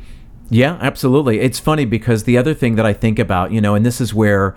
[0.50, 1.40] Yeah, absolutely.
[1.40, 4.12] It's funny because the other thing that I think about, you know, and this is
[4.12, 4.56] where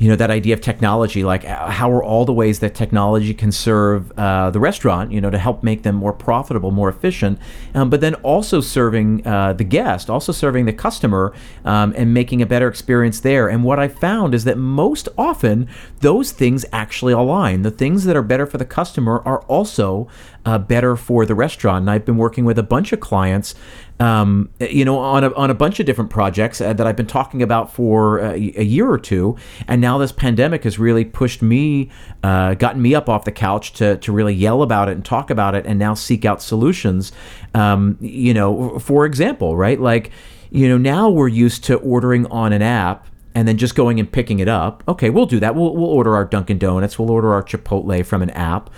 [0.00, 3.34] you know that idea of technology like uh, how are all the ways that technology
[3.34, 7.38] can serve uh, the restaurant you know to help make them more profitable more efficient
[7.74, 11.34] um, but then also serving uh, the guest also serving the customer
[11.66, 15.68] um, and making a better experience there and what i found is that most often
[16.00, 20.08] those things actually align the things that are better for the customer are also
[20.44, 23.54] uh, better for the restaurant and i've been working with a bunch of clients
[24.00, 27.06] um, you know, on a, on a bunch of different projects uh, that I've been
[27.06, 29.36] talking about for a, a, year or two.
[29.68, 31.90] And now this pandemic has really pushed me,
[32.22, 35.28] uh, gotten me up off the couch to, to really yell about it and talk
[35.28, 37.12] about it and now seek out solutions.
[37.52, 39.78] Um, you know, for example, right?
[39.78, 40.10] Like,
[40.50, 44.10] you know, now we're used to ordering on an app and then just going and
[44.10, 44.82] picking it up.
[44.88, 45.54] Okay, we'll do that.
[45.54, 48.70] We'll, we'll order our Dunkin' Donuts, we'll order our Chipotle from an app.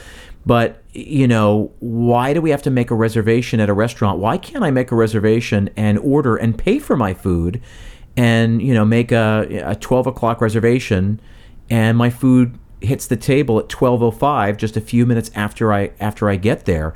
[0.45, 4.19] But, you know, why do we have to make a reservation at a restaurant?
[4.19, 7.61] Why can't I make a reservation and order and pay for my food
[8.17, 11.21] and, you know, make a, a 12 o'clock reservation
[11.71, 16.29] and my food hits the table at 12.05 just a few minutes after I after
[16.29, 16.95] I get there?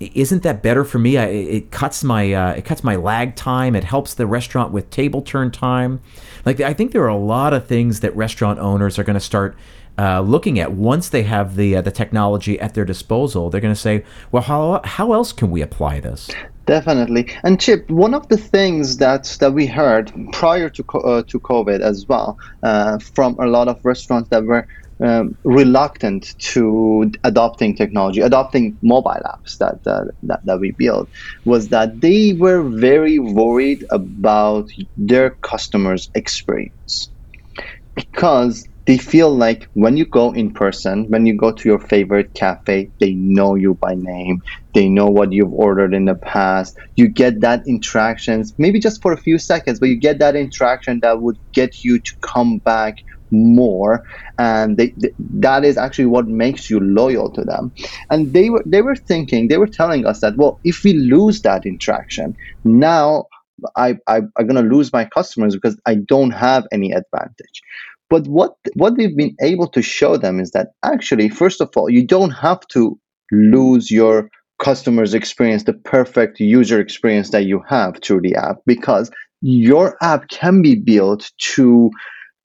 [0.00, 1.16] isn't that better for me?
[1.16, 3.76] I, it cuts my uh, it cuts my lag time.
[3.76, 6.00] It helps the restaurant with table turn time.
[6.44, 9.20] Like I think there are a lot of things that restaurant owners are going to
[9.20, 9.56] start
[9.98, 13.50] uh, looking at once they have the uh, the technology at their disposal.
[13.50, 16.30] They're going to say, well, how how else can we apply this?
[16.66, 17.28] Definitely.
[17.42, 21.80] And Chip, one of the things that that we heard prior to uh, to COVID
[21.80, 24.66] as well uh, from a lot of restaurants that were
[25.00, 31.08] um, reluctant to adopting technology, adopting mobile apps that, uh, that that we built,
[31.44, 37.10] was that they were very worried about their customers' experience
[37.94, 42.34] because they feel like when you go in person, when you go to your favorite
[42.34, 44.40] cafe, they know you by name.
[44.74, 46.76] They know what you've ordered in the past.
[46.96, 51.00] You get that interactions, maybe just for a few seconds, but you get that interaction
[51.02, 52.96] that would get you to come back
[53.30, 54.02] more
[54.38, 55.10] and they, they,
[55.40, 57.72] that is actually what makes you loyal to them
[58.10, 61.42] and they were they were thinking they were telling us that well if we lose
[61.42, 63.24] that interaction now
[63.76, 67.62] I, I i'm going to lose my customers because i don't have any advantage
[68.14, 71.90] but what what we've been able to show them is that actually, first of all,
[71.90, 72.96] you don't have to
[73.32, 79.10] lose your customer's experience, the perfect user experience that you have through the app, because
[79.40, 81.90] your app can be built to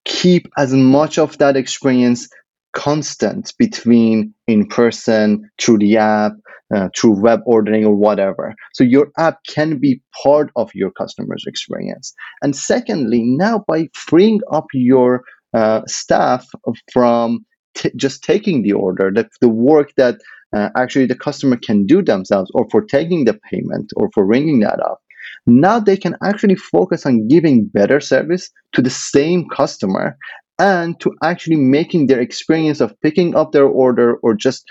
[0.06, 2.28] keep as much of that experience
[2.74, 6.32] constant between in person, through the app,
[6.76, 8.56] uh, through web ordering or whatever.
[8.74, 12.12] So your app can be part of your customer's experience.
[12.42, 15.24] And secondly, now by freeing up your
[15.54, 16.46] uh, staff
[16.92, 17.46] from
[17.76, 20.20] t- just taking the order, the, the work that
[20.56, 24.60] uh, actually the customer can do themselves, or for taking the payment, or for ringing
[24.60, 25.00] that up.
[25.46, 30.18] Now they can actually focus on giving better service to the same customer
[30.58, 34.66] and to actually making their experience of picking up their order or just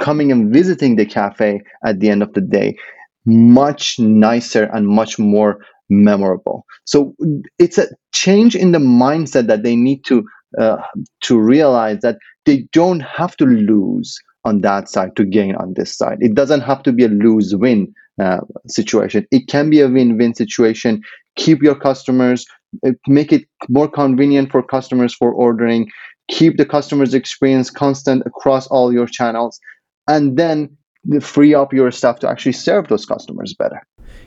[0.00, 2.76] coming and visiting the cafe at the end of the day
[3.26, 5.58] much nicer and much more
[6.02, 6.64] memorable.
[6.84, 7.14] So
[7.58, 10.24] it's a change in the mindset that they need to
[10.58, 10.76] uh,
[11.22, 15.96] to realize that they don't have to lose on that side to gain on this
[15.96, 16.18] side.
[16.20, 17.92] It doesn't have to be a lose win
[18.22, 19.26] uh, situation.
[19.30, 21.02] It can be a win win situation.
[21.36, 22.46] Keep your customers,
[22.86, 25.90] uh, make it more convenient for customers for ordering.
[26.30, 29.58] Keep the customer's experience constant across all your channels,
[30.08, 30.76] and then
[31.20, 33.86] free up your staff to actually serve those customers better.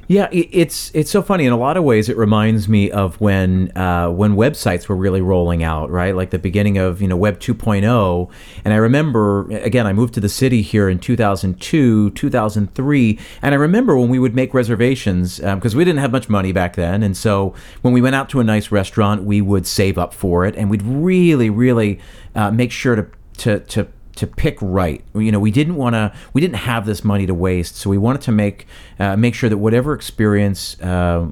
[0.09, 1.45] Yeah, it's it's so funny.
[1.45, 5.19] In a lot of ways, it reminds me of when uh, when websites were really
[5.19, 6.15] rolling out, right?
[6.15, 8.31] Like the beginning of you know Web 2.0.
[8.63, 13.57] And I remember again, I moved to the city here in 2002, 2003, and I
[13.57, 17.03] remember when we would make reservations because um, we didn't have much money back then,
[17.03, 20.45] and so when we went out to a nice restaurant, we would save up for
[20.45, 21.99] it, and we'd really, really
[22.33, 23.07] uh, make sure to
[23.39, 23.87] to to
[24.17, 25.03] to pick right.
[25.15, 27.97] You know, we didn't want to, we didn't have this money to waste, so we
[27.97, 28.67] wanted to make
[28.99, 31.29] uh, make sure that whatever experience uh,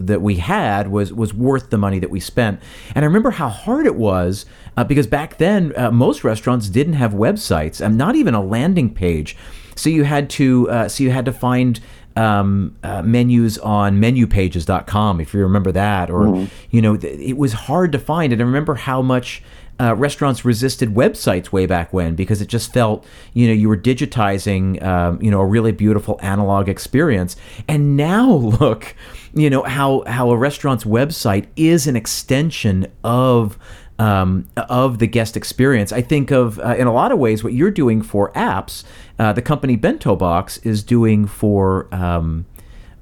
[0.00, 2.60] that we had was was worth the money that we spent.
[2.94, 6.94] And I remember how hard it was uh, because back then uh, most restaurants didn't
[6.94, 9.36] have websites, and not even a landing page.
[9.76, 11.80] So you had to, uh, so you had to find.
[12.16, 16.46] Um, uh, menus on menupages.com if you remember that or mm-hmm.
[16.70, 19.44] you know th- it was hard to find and i remember how much
[19.80, 23.76] uh, restaurants resisted websites way back when because it just felt you know you were
[23.76, 28.94] digitizing um, you know a really beautiful analog experience and now look
[29.34, 33.58] you know how how a restaurant's website is an extension of
[34.00, 35.92] um, of the guest experience.
[35.92, 38.82] I think of uh, in a lot of ways what you're doing for apps,
[39.18, 42.46] uh, the company Bento Box is doing for um,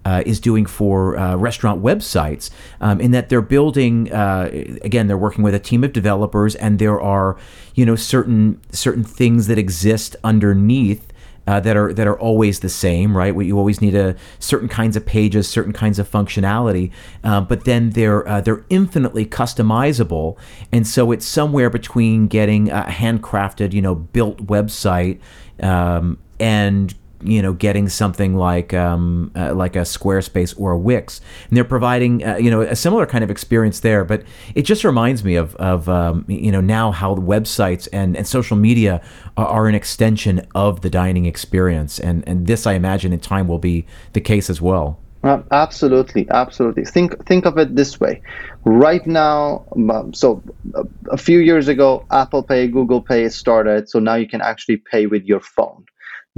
[0.05, 4.13] uh, is doing for uh, restaurant websites, um, in that they're building.
[4.13, 4.49] Uh,
[4.83, 7.37] again, they're working with a team of developers, and there are,
[7.75, 11.13] you know, certain certain things that exist underneath.
[11.47, 13.35] Uh, that are that are always the same, right?
[13.35, 16.93] You always need a certain kinds of pages, certain kinds of functionality,
[17.25, 20.37] uh, but then they're uh, they're infinitely customizable,
[20.73, 25.21] and so it's somewhere between getting a handcrafted, you know, built website
[25.63, 31.21] um, and you know getting something like um, uh, like a Squarespace or a Wix,
[31.49, 34.05] and they're providing uh, you know a similar kind of experience there.
[34.05, 38.27] But it just reminds me of of um, you know now how websites and, and
[38.27, 39.03] social media
[39.37, 43.49] are, are, an extension of the dining experience, and and this I imagine in time
[43.49, 44.99] will be the case as well.
[45.25, 46.85] Uh, absolutely, absolutely.
[46.85, 48.23] Think think of it this way.
[48.65, 50.43] Right now, um, so
[50.75, 54.77] uh, a few years ago, Apple Pay, Google Pay started, so now you can actually
[54.77, 55.85] pay with your phone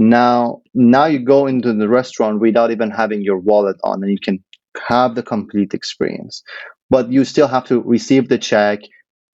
[0.09, 4.19] now now you go into the restaurant without even having your wallet on and you
[4.21, 4.43] can
[4.87, 6.43] have the complete experience.
[6.89, 8.81] But you still have to receive the check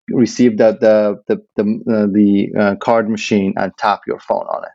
[0.10, 1.64] receive the the the the,
[1.94, 4.72] uh, the uh, card machine and tap your phone on it.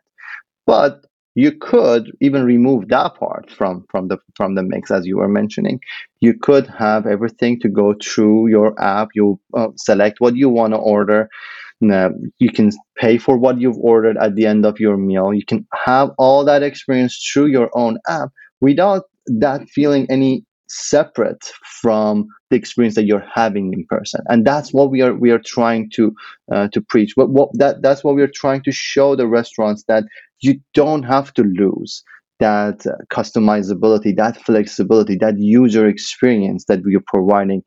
[0.65, 5.17] But you could even remove that part from from the from the mix as you
[5.17, 5.79] were mentioning.
[6.19, 9.09] You could have everything to go through your app.
[9.15, 11.29] You uh, select what you want to order
[11.81, 15.33] you can pay for what you've ordered at the end of your meal.
[15.33, 18.29] You can have all that experience through your own app
[18.61, 21.51] without that feeling any separate
[21.81, 24.21] from the experience that you're having in person.
[24.29, 26.15] And that's what we are we are trying to
[26.51, 27.13] uh, to preach.
[27.15, 30.05] But what that that's what we are trying to show the restaurants that
[30.39, 32.03] you don't have to lose
[32.39, 37.63] that uh, customizability that flexibility that user experience that we are providing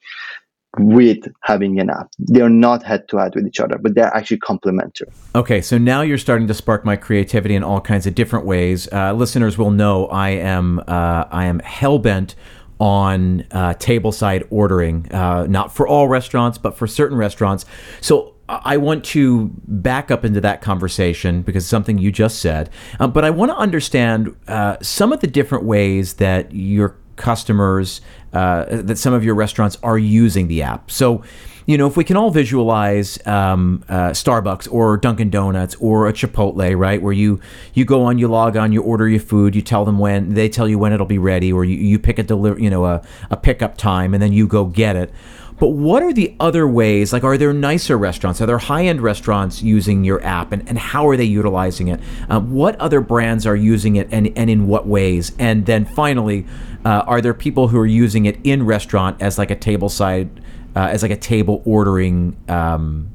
[0.79, 2.11] with having an app.
[2.19, 5.09] They're not head to head with each other, but they're actually complementary.
[5.35, 8.89] Okay, so now you're starting to spark my creativity in all kinds of different ways.
[8.93, 12.35] Uh, listeners will know I am uh, I am hell bent
[12.81, 17.65] on uh, table side ordering, uh, not for all restaurants, but for certain restaurants.
[18.01, 22.69] So I want to back up into that conversation because something you just said,
[23.01, 28.01] um, but I want to understand uh, some of the different ways that your customers,
[28.33, 30.91] uh, that some of your restaurants are using the app.
[30.91, 31.23] So,
[31.67, 36.13] you know, if we can all visualize um, uh, Starbucks or Dunkin' Donuts or a
[36.13, 37.41] Chipotle, right, where you
[37.73, 40.49] you go on, you log on, you order your food, you tell them when they
[40.49, 43.03] tell you when it'll be ready, or you, you pick a deliver, you know, a,
[43.31, 45.11] a pickup time, and then you go get it.
[45.59, 47.13] But what are the other ways?
[47.13, 48.41] Like, are there nicer restaurants?
[48.41, 50.53] Are there high end restaurants using your app?
[50.53, 52.01] And, and how are they utilizing it?
[52.29, 55.33] Um, what other brands are using it and, and in what ways?
[55.39, 56.47] And then finally,
[56.85, 60.29] uh, are there people who are using it in restaurant as like a table side,
[60.75, 63.09] uh, as like a table ordering um,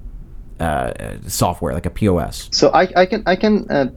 [0.60, 2.50] uh, software, like a POS?
[2.54, 3.90] So I, I can, I can uh,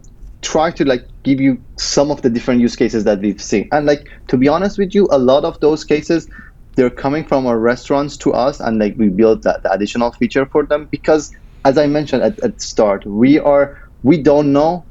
[0.42, 3.68] try to like give you some of the different use cases that we've seen.
[3.70, 6.28] And like, to be honest with you, a lot of those cases,
[6.74, 10.64] they're coming from our restaurants to us and like we build that additional feature for
[10.64, 11.32] them because
[11.64, 14.84] as i mentioned at, at the start we are we don't know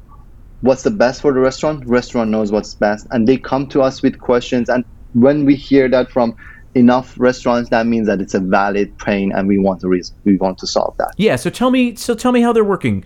[0.62, 1.84] what's the best for the restaurant.
[1.86, 5.88] Restaurant knows what's best and they come to us with questions and when we hear
[5.90, 6.34] that from
[6.74, 10.38] enough restaurants that means that it's a valid pain and we want to re- we
[10.38, 11.12] want to solve that.
[11.18, 13.04] Yeah so tell me so tell me how they're working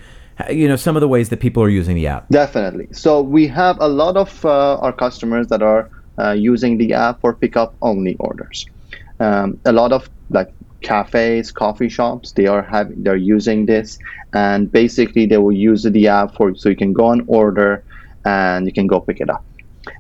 [0.51, 2.29] you know some of the ways that people are using the app.
[2.29, 2.89] Definitely.
[2.93, 5.91] So we have a lot of uh, our customers that are
[6.33, 8.65] using the app for pickup only orders.
[9.21, 10.49] Um, a lot of like
[10.83, 13.99] cafes, coffee shops, they are having they're using this,
[14.35, 17.85] and basically they will use the app for so you can go and order,
[18.25, 19.45] and you can go pick it up.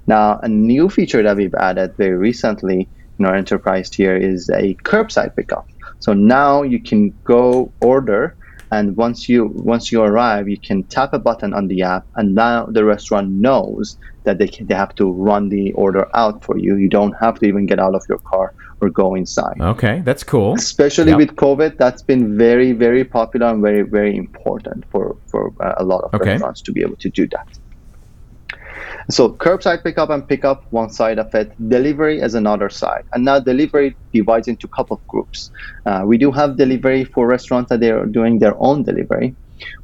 [0.06, 2.88] Now, a new feature that we've added very recently
[3.18, 5.66] in our enterprise tier is a curbside pickup.
[6.00, 8.36] So now you can go order
[8.72, 12.34] and once you once you arrive you can tap a button on the app and
[12.34, 16.58] now the restaurant knows that they, can, they have to run the order out for
[16.58, 20.02] you you don't have to even get out of your car or go inside okay
[20.04, 21.18] that's cool especially yep.
[21.18, 25.84] with covid that's been very very popular and very very important for for uh, a
[25.84, 26.30] lot of okay.
[26.30, 27.48] restaurants to be able to do that
[29.10, 31.52] so curbside pickup and pickup, one side of it.
[31.68, 33.04] Delivery is another side.
[33.14, 35.50] And now delivery divides into a couple of groups.
[35.84, 39.36] Uh, we do have delivery for restaurants that they are doing their own delivery.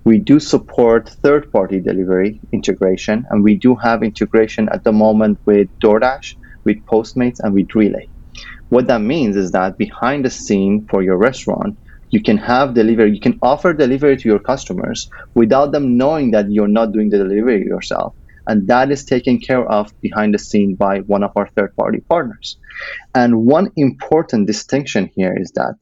[0.04, 5.68] We do support third-party delivery integration, and we do have integration at the moment with
[5.82, 8.08] DoorDash, with Postmates, and with Relay.
[8.68, 11.78] What that means is that behind the scene for your restaurant,
[12.10, 16.50] you can have delivery, you can offer delivery to your customers without them knowing that
[16.50, 18.14] you're not doing the delivery yourself
[18.46, 22.00] and that is taken care of behind the scene by one of our third party
[22.08, 22.58] partners.
[23.14, 25.74] And one important distinction here is that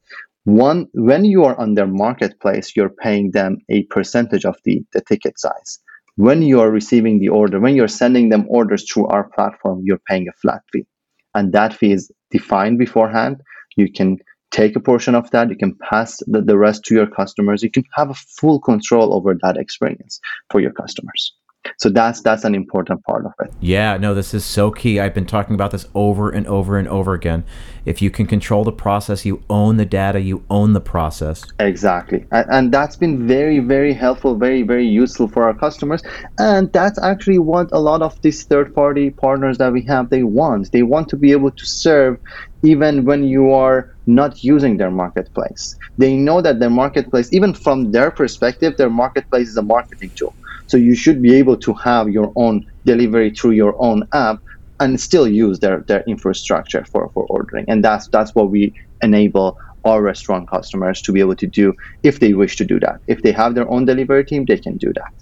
[0.45, 5.01] one when you are on their marketplace, you're paying them a percentage of the, the
[5.03, 5.79] ticket size.
[6.17, 10.03] When you are receiving the order, when you're sending them orders through our platform, you're
[10.09, 10.87] paying a flat fee.
[11.35, 13.41] And that fee is defined beforehand.
[13.77, 14.19] You can
[14.51, 17.63] take a portion of that, you can pass the, the rest to your customers.
[17.63, 20.19] You can have a full control over that experience
[20.51, 21.33] for your customers
[21.77, 23.53] so that's that's an important part of it.
[23.61, 24.99] Yeah no this is so key.
[25.01, 27.45] I've been talking about this over and over and over again.
[27.85, 31.45] If you can control the process you own the data you own the process.
[31.59, 32.25] Exactly.
[32.33, 36.03] And, and that's been very very helpful very very useful for our customers.
[36.39, 40.23] And that's actually what a lot of these third party partners that we have they
[40.23, 40.73] want.
[40.73, 42.19] They want to be able to serve
[42.63, 45.77] even when you are not using their marketplace.
[45.97, 50.35] They know that their marketplace even from their perspective their marketplace is a marketing tool
[50.71, 54.39] so you should be able to have your own delivery through your own app
[54.79, 57.64] and still use their, their infrastructure for, for ordering.
[57.68, 62.21] And that's that's what we enable our restaurant customers to be able to do if
[62.21, 63.01] they wish to do that.
[63.09, 65.12] If they have their own delivery team, they can do that.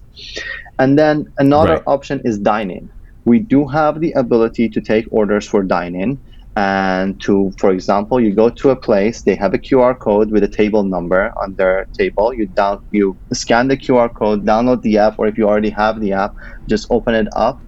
[0.78, 1.82] And then another right.
[1.86, 2.90] option is dine in.
[3.24, 6.20] We do have the ability to take orders for dine in
[6.58, 10.42] and to for example you go to a place they have a qr code with
[10.42, 12.34] a table number on their table.
[12.34, 16.00] You down you scan the qr code download the app or if you already have
[16.00, 16.32] the app
[16.68, 17.58] just open it up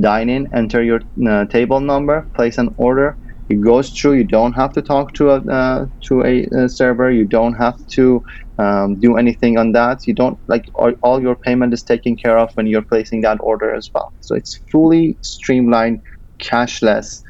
[0.00, 3.18] dine in enter your uh, table number place an order.
[3.50, 4.14] It goes through.
[4.20, 7.10] You don't have to talk to a uh, to a, a, server.
[7.10, 8.22] You don't have to
[8.58, 10.06] um, do anything on that.
[10.06, 13.38] You don't like all, all your payment is taken care of when you're placing that
[13.40, 14.12] order as well.
[14.20, 16.02] So it's fully streamlined
[16.42, 17.22] cashless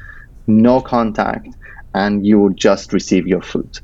[0.49, 1.47] no contact,
[1.93, 3.77] and you will just receive your food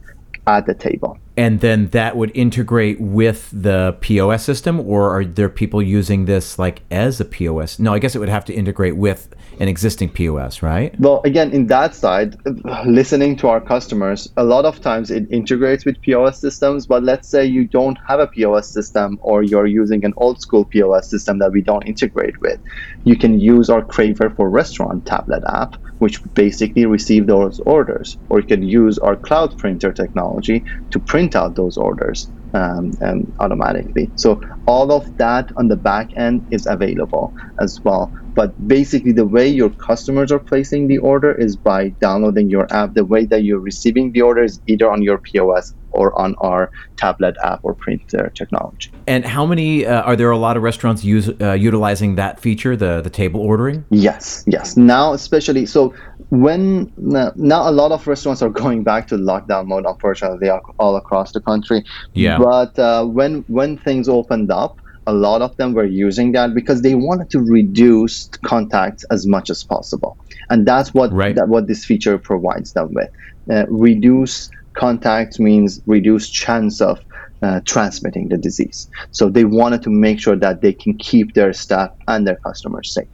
[0.48, 1.18] at the table.
[1.38, 6.58] And then that would integrate with the POS system, or are there people using this
[6.58, 7.78] like as a POS?
[7.78, 10.98] No, I guess it would have to integrate with an existing POS, right?
[11.00, 12.38] Well, again, in that side,
[12.86, 16.88] listening to our customers, a lot of times it integrates with POS systems.
[16.88, 20.64] But let's say you don't have a POS system, or you're using an old school
[20.66, 22.60] POS system that we don't integrate with,
[23.04, 28.18] you can use our Craver for Restaurant tablet app which basically receive those orders.
[28.30, 33.24] Or you can use our cloud printer technology to print out those orders um, um,
[33.40, 34.12] automatically.
[34.16, 38.12] So all of that on the back end is available as well.
[38.36, 42.94] But basically, the way your customers are placing the order is by downloading your app.
[42.94, 46.70] The way that you're receiving the order is either on your POS or on our
[46.98, 48.92] tablet app or printer technology.
[49.08, 50.30] And how many uh, are there?
[50.30, 53.86] A lot of restaurants use uh, utilizing that feature, the the table ordering.
[53.90, 54.76] Yes, yes.
[54.76, 55.94] Now, especially so
[56.30, 59.86] when now a lot of restaurants are going back to lockdown mode.
[59.86, 61.84] Unfortunately, all across the country.
[62.14, 62.38] Yeah.
[62.38, 66.82] But uh, when when things opened up, a lot of them were using that because
[66.82, 70.18] they wanted to reduce contacts as much as possible,
[70.50, 71.36] and that's what right.
[71.36, 73.10] that, what this feature provides them with.
[73.50, 77.00] Uh, reduce contact means reduce chance of
[77.42, 78.90] uh, transmitting the disease.
[79.12, 82.94] So they wanted to make sure that they can keep their staff and their customers
[82.94, 83.08] safe.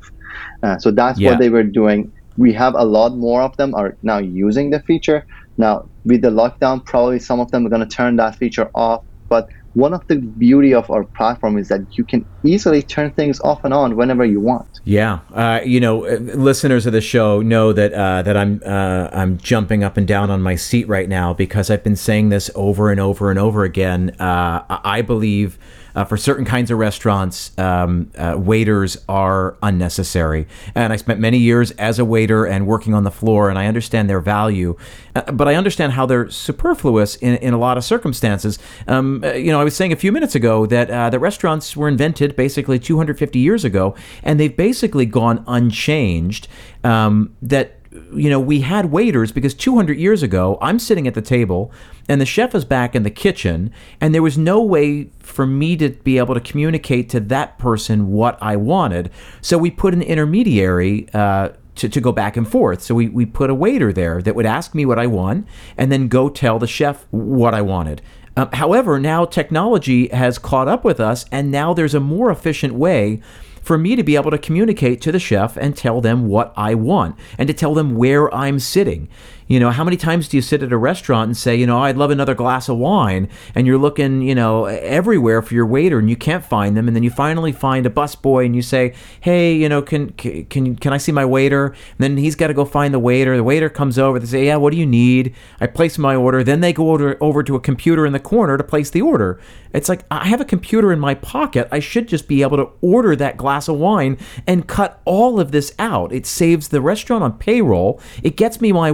[0.64, 1.32] Uh, so that's yeah.
[1.32, 2.12] what they were doing.
[2.38, 5.26] We have a lot more of them are now using the feature.
[5.58, 9.04] Now with the lockdown, probably some of them are going to turn that feature off.
[9.28, 13.40] But one of the beauty of our platform is that you can easily turn things
[13.42, 14.82] off and on whenever you want.
[14.84, 19.10] Yeah, uh, you know, uh, listeners of the show know that uh, that I'm uh,
[19.14, 22.50] I'm jumping up and down on my seat right now because I've been saying this
[22.56, 24.16] over and over and over again.
[24.20, 25.58] Uh, I believe
[25.96, 30.48] uh, for certain kinds of restaurants, um, uh, waiters are unnecessary.
[30.76, 33.68] And I spent many years as a waiter and working on the floor, and I
[33.68, 34.78] understand their value.
[35.16, 38.60] Uh, but I understand how they're superfluous in, in a lot of circumstances.
[38.88, 41.76] Um, uh, you know, I was saying a few minutes ago that uh, the restaurants
[41.76, 46.48] were invented basically 250 years ago, and they've basically gone unchanged.
[46.84, 47.81] Um, that
[48.14, 51.72] you know, we had waiters because 200 years ago, I'm sitting at the table
[52.08, 55.78] and the chef is back in the kitchen, and there was no way for me
[55.78, 59.12] to be able to communicate to that person what I wanted.
[59.42, 61.08] So we put an intermediary.
[61.14, 62.82] Uh, to, to go back and forth.
[62.82, 65.90] So we, we put a waiter there that would ask me what I want and
[65.90, 68.02] then go tell the chef what I wanted.
[68.36, 72.74] Um, however, now technology has caught up with us, and now there's a more efficient
[72.74, 73.22] way
[73.62, 76.74] for me to be able to communicate to the chef and tell them what I
[76.76, 79.08] want and to tell them where I'm sitting.
[79.48, 81.80] You know, how many times do you sit at a restaurant and say, you know,
[81.84, 86.00] I'd love another glass of wine, and you're looking, you know, everywhere for your waiter
[86.00, 88.94] and you can't find them, and then you finally find a busboy and you say,
[89.20, 91.68] hey, you know, can can can I see my waiter?
[91.68, 93.36] And then he's got to go find the waiter.
[93.36, 94.20] The waiter comes over.
[94.20, 95.36] They say, yeah, what do you need?
[95.60, 96.44] I place my order.
[96.44, 99.40] Then they go over over to a computer in the corner to place the order.
[99.74, 101.68] It's like I have a computer in my pocket.
[101.72, 105.52] I should just be able to order that glass of wine and cut all of
[105.52, 106.12] this out.
[106.12, 108.02] It saves the restaurant on payroll.
[108.22, 108.92] It gets me my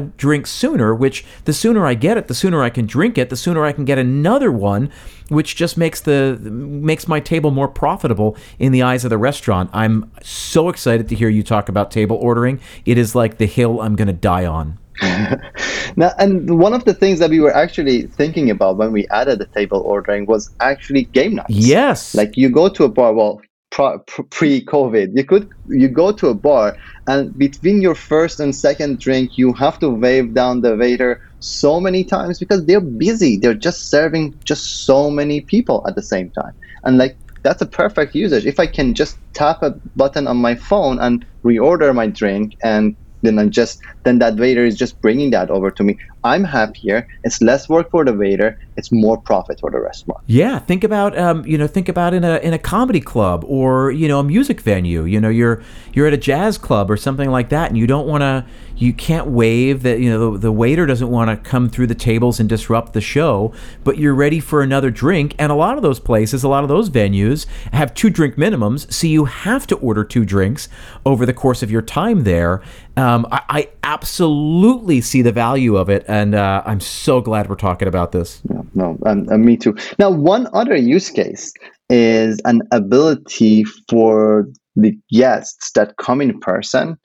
[0.47, 3.35] drink sooner, which the sooner I get it, the sooner I can drink it, the
[3.35, 4.89] sooner I can get another one,
[5.29, 9.69] which just makes the makes my table more profitable in the eyes of the restaurant.
[9.73, 12.59] I'm so excited to hear you talk about table ordering.
[12.85, 14.77] It is like the hill I'm going to die on.
[15.95, 19.37] now, and one of the things that we were actually thinking about when we added
[19.37, 21.49] the table ordering was actually game nights.
[21.49, 22.15] Yes.
[22.15, 23.39] Like you go to a bar, well,
[23.69, 26.75] pre-COVID, you could you go to a bar
[27.08, 31.80] and between your first and second drink, you have to wave down the waiter so
[31.80, 33.38] many times because they're busy.
[33.38, 36.53] They're just serving just so many people at the same time,
[36.84, 38.45] and like that's a perfect usage.
[38.45, 42.97] If I can just tap a button on my phone and reorder my drink and
[43.22, 45.97] then I just then that waiter is just bringing that over to me.
[46.28, 47.07] I'm happier.
[47.23, 48.59] It's less work for the waiter.
[48.75, 50.23] It's more profit for the restaurant.
[50.28, 53.91] Yeah, think about um, you know think about in a in a comedy club or
[53.91, 55.03] you know a music venue.
[55.03, 55.63] You know you're
[55.93, 58.45] you're at a jazz club or something like that, and you don't want to
[58.78, 61.95] you can't wave that you know the, the waiter doesn't want to come through the
[61.95, 63.53] tables and disrupt the show,
[63.84, 65.36] but you're ready for another drink.
[65.39, 68.91] And a lot of those places, a lot of those venues have two drink minimums,
[68.91, 70.69] so you have to order two drinks
[71.05, 72.61] over the course of your time there.
[72.95, 77.55] Um, I, I, absolutely see the value of it, and uh, I'm so glad we're
[77.55, 78.41] talking about this.
[78.49, 79.76] Yeah, no, and, and me too.
[79.99, 81.53] Now, one other use case
[81.89, 86.97] is an ability for the guests that come in person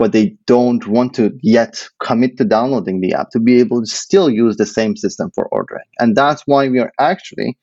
[0.00, 3.86] but they don't want to yet commit to downloading the app to be able to
[3.86, 5.84] still use the same system for ordering.
[5.98, 7.58] And that's why we are actually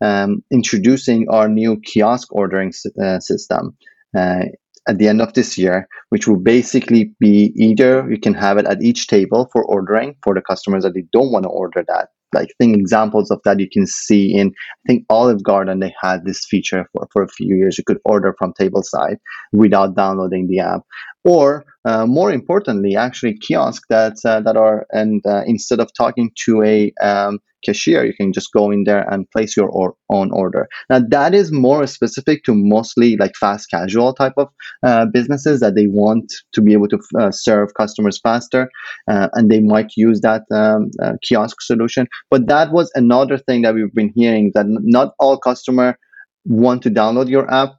[0.00, 3.76] um, introducing our new kiosk ordering uh, system
[4.16, 4.44] uh,
[4.88, 8.66] at the end of this year, which will basically be either you can have it
[8.66, 12.08] at each table for ordering for the customers that they don't want to order that.
[12.34, 16.24] Like think examples of that you can see in I think Olive Garden they had
[16.24, 17.76] this feature for, for a few years.
[17.76, 19.18] You could order from table side
[19.52, 20.80] without downloading the app
[21.24, 26.30] or uh, more importantly, actually kiosks that uh, that are and uh, instead of talking
[26.44, 30.30] to a um, cashier, you can just go in there and place your or- own
[30.32, 30.68] order.
[30.90, 34.48] Now that is more specific to mostly like fast casual type of
[34.82, 38.68] uh, businesses that they want to be able to uh, serve customers faster,
[39.08, 40.90] uh, and they might use that um,
[41.22, 42.06] kiosk solution.
[42.30, 45.98] But that was another thing that we've been hearing that not all customer
[46.44, 47.70] want to download your app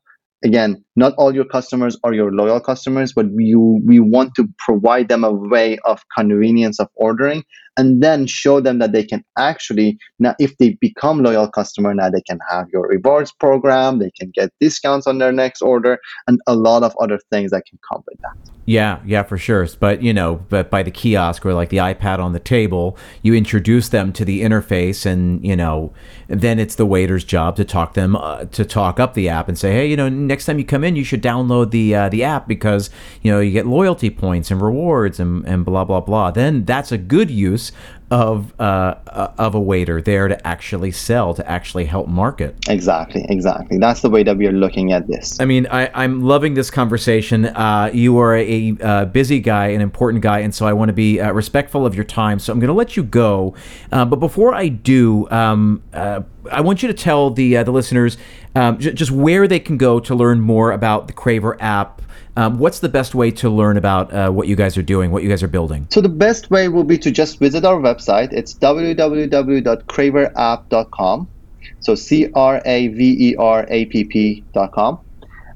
[0.44, 5.10] again, not all your customers are your loyal customers, but we we want to provide
[5.10, 7.44] them a way of convenience of ordering,
[7.78, 12.10] and then show them that they can actually now, if they become loyal customer, now
[12.10, 16.40] they can have your rewards program, they can get discounts on their next order, and
[16.48, 18.52] a lot of other things that can come with that.
[18.66, 19.68] Yeah, yeah, for sure.
[19.80, 23.34] But you know, but by the kiosk or like the iPad on the table, you
[23.34, 25.94] introduce them to the interface, and you know,
[26.28, 29.58] then it's the waiter's job to talk them uh, to talk up the app and
[29.58, 32.24] say, hey, you know, next time you come in, you should download the uh, the
[32.24, 32.90] app because
[33.22, 36.32] you know you get loyalty points and rewards and and blah blah blah.
[36.32, 37.63] Then that's a good use
[38.12, 42.56] of uh, uh, of a waiter there to actually sell, to actually help market.
[42.70, 43.78] Exactly, exactly.
[43.80, 45.40] That's the way that we are looking at this.
[45.40, 47.46] I mean, I, am loving this conversation.
[47.46, 50.90] Uh, you are a, a, uh, busy guy, an important guy, and so I want
[50.90, 52.38] to be uh, respectful of your time.
[52.38, 53.56] So I'm going to let you go.
[53.92, 58.18] Uh, but before I do, um, I want you to tell the the listeners
[58.56, 62.02] um, j- just where they can go to learn more about the Craver app.
[62.36, 65.22] Um, what's the best way to learn about uh, what you guys are doing, what
[65.24, 65.88] you guys are building?
[65.92, 68.34] So the best way will be to just visit our website.
[68.34, 71.28] It's www.craverapp.com.
[71.80, 75.00] So C R A V E R A P P.com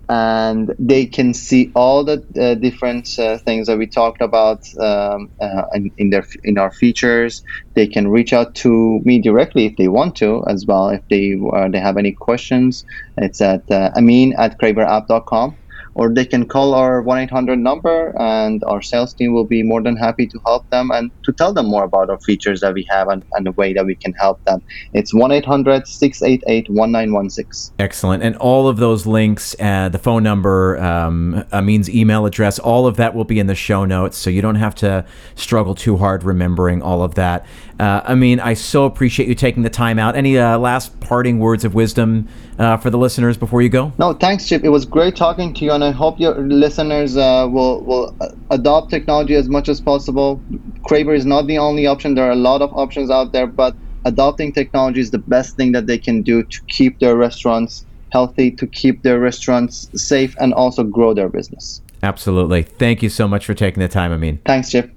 [0.10, 5.30] and they can see all the uh, different uh, things that we talked about um,
[5.42, 7.44] uh, in, in, their in our features.
[7.74, 10.90] They can reach out to me directly if they want to as well.
[10.90, 12.86] If they uh, they have any questions,
[13.18, 15.58] it's at uh, amin at craverapp.com
[15.98, 19.98] or they can call our 1-800 number and our sales team will be more than
[19.98, 23.10] happy to help them and to tell them more about our features that we have
[23.10, 24.62] and, and the way that we can help them.
[24.94, 28.22] It's 1-800-688-1916 excellent.
[28.24, 33.16] And all of those links uh, the phone number um, email address all of that
[33.16, 35.04] will be in the show notes so you don't have to
[35.36, 37.46] struggle too hard remembering all of that
[37.80, 41.64] uh, mean, i so appreciate you taking the time out any uh, last parting words
[41.64, 42.28] of wisdom
[42.60, 45.66] uh, for the listeners before you go no thanks chip it was great talking to
[45.66, 48.16] you and I hope your listeners uh, will will
[48.50, 50.42] adopt technology as much as possible.
[50.88, 52.16] Craver is not the only option.
[52.16, 53.76] There are a lot of options out there, but
[54.06, 58.52] adopting technology is the best thing that they can do to keep their restaurants healthy,
[58.52, 61.82] to keep their restaurants safe, and also grow their business.
[62.02, 62.64] Absolutely.
[62.64, 64.40] Thank you so much for taking the time, Amin.
[64.46, 64.92] Thanks, Chip.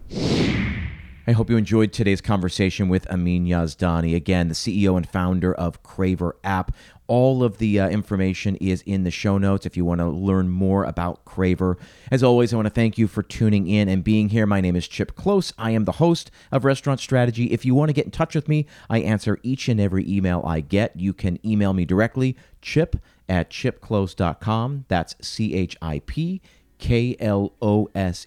[1.27, 5.83] I hope you enjoyed today's conversation with Amin Yazdani, again, the CEO and founder of
[5.83, 6.75] Craver App.
[7.09, 10.49] All of the uh, information is in the show notes if you want to learn
[10.49, 11.77] more about Craver.
[12.11, 14.47] As always, I want to thank you for tuning in and being here.
[14.47, 15.53] My name is Chip Klose.
[15.59, 17.53] I am the host of Restaurant Strategy.
[17.53, 20.43] If you want to get in touch with me, I answer each and every email
[20.47, 20.99] I get.
[20.99, 22.97] You can email me directly, chip
[23.29, 24.87] at chipklose.com.
[24.89, 26.41] That's C H I P
[26.81, 28.21] klose.com.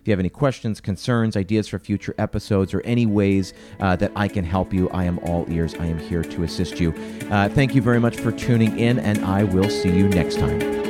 [0.04, 4.28] you have any questions, concerns, ideas for future episodes, or any ways uh, that I
[4.28, 5.74] can help you, I am all ears.
[5.74, 6.92] I am here to assist you.
[7.30, 10.89] Uh, thank you very much for tuning in, and I will see you next time.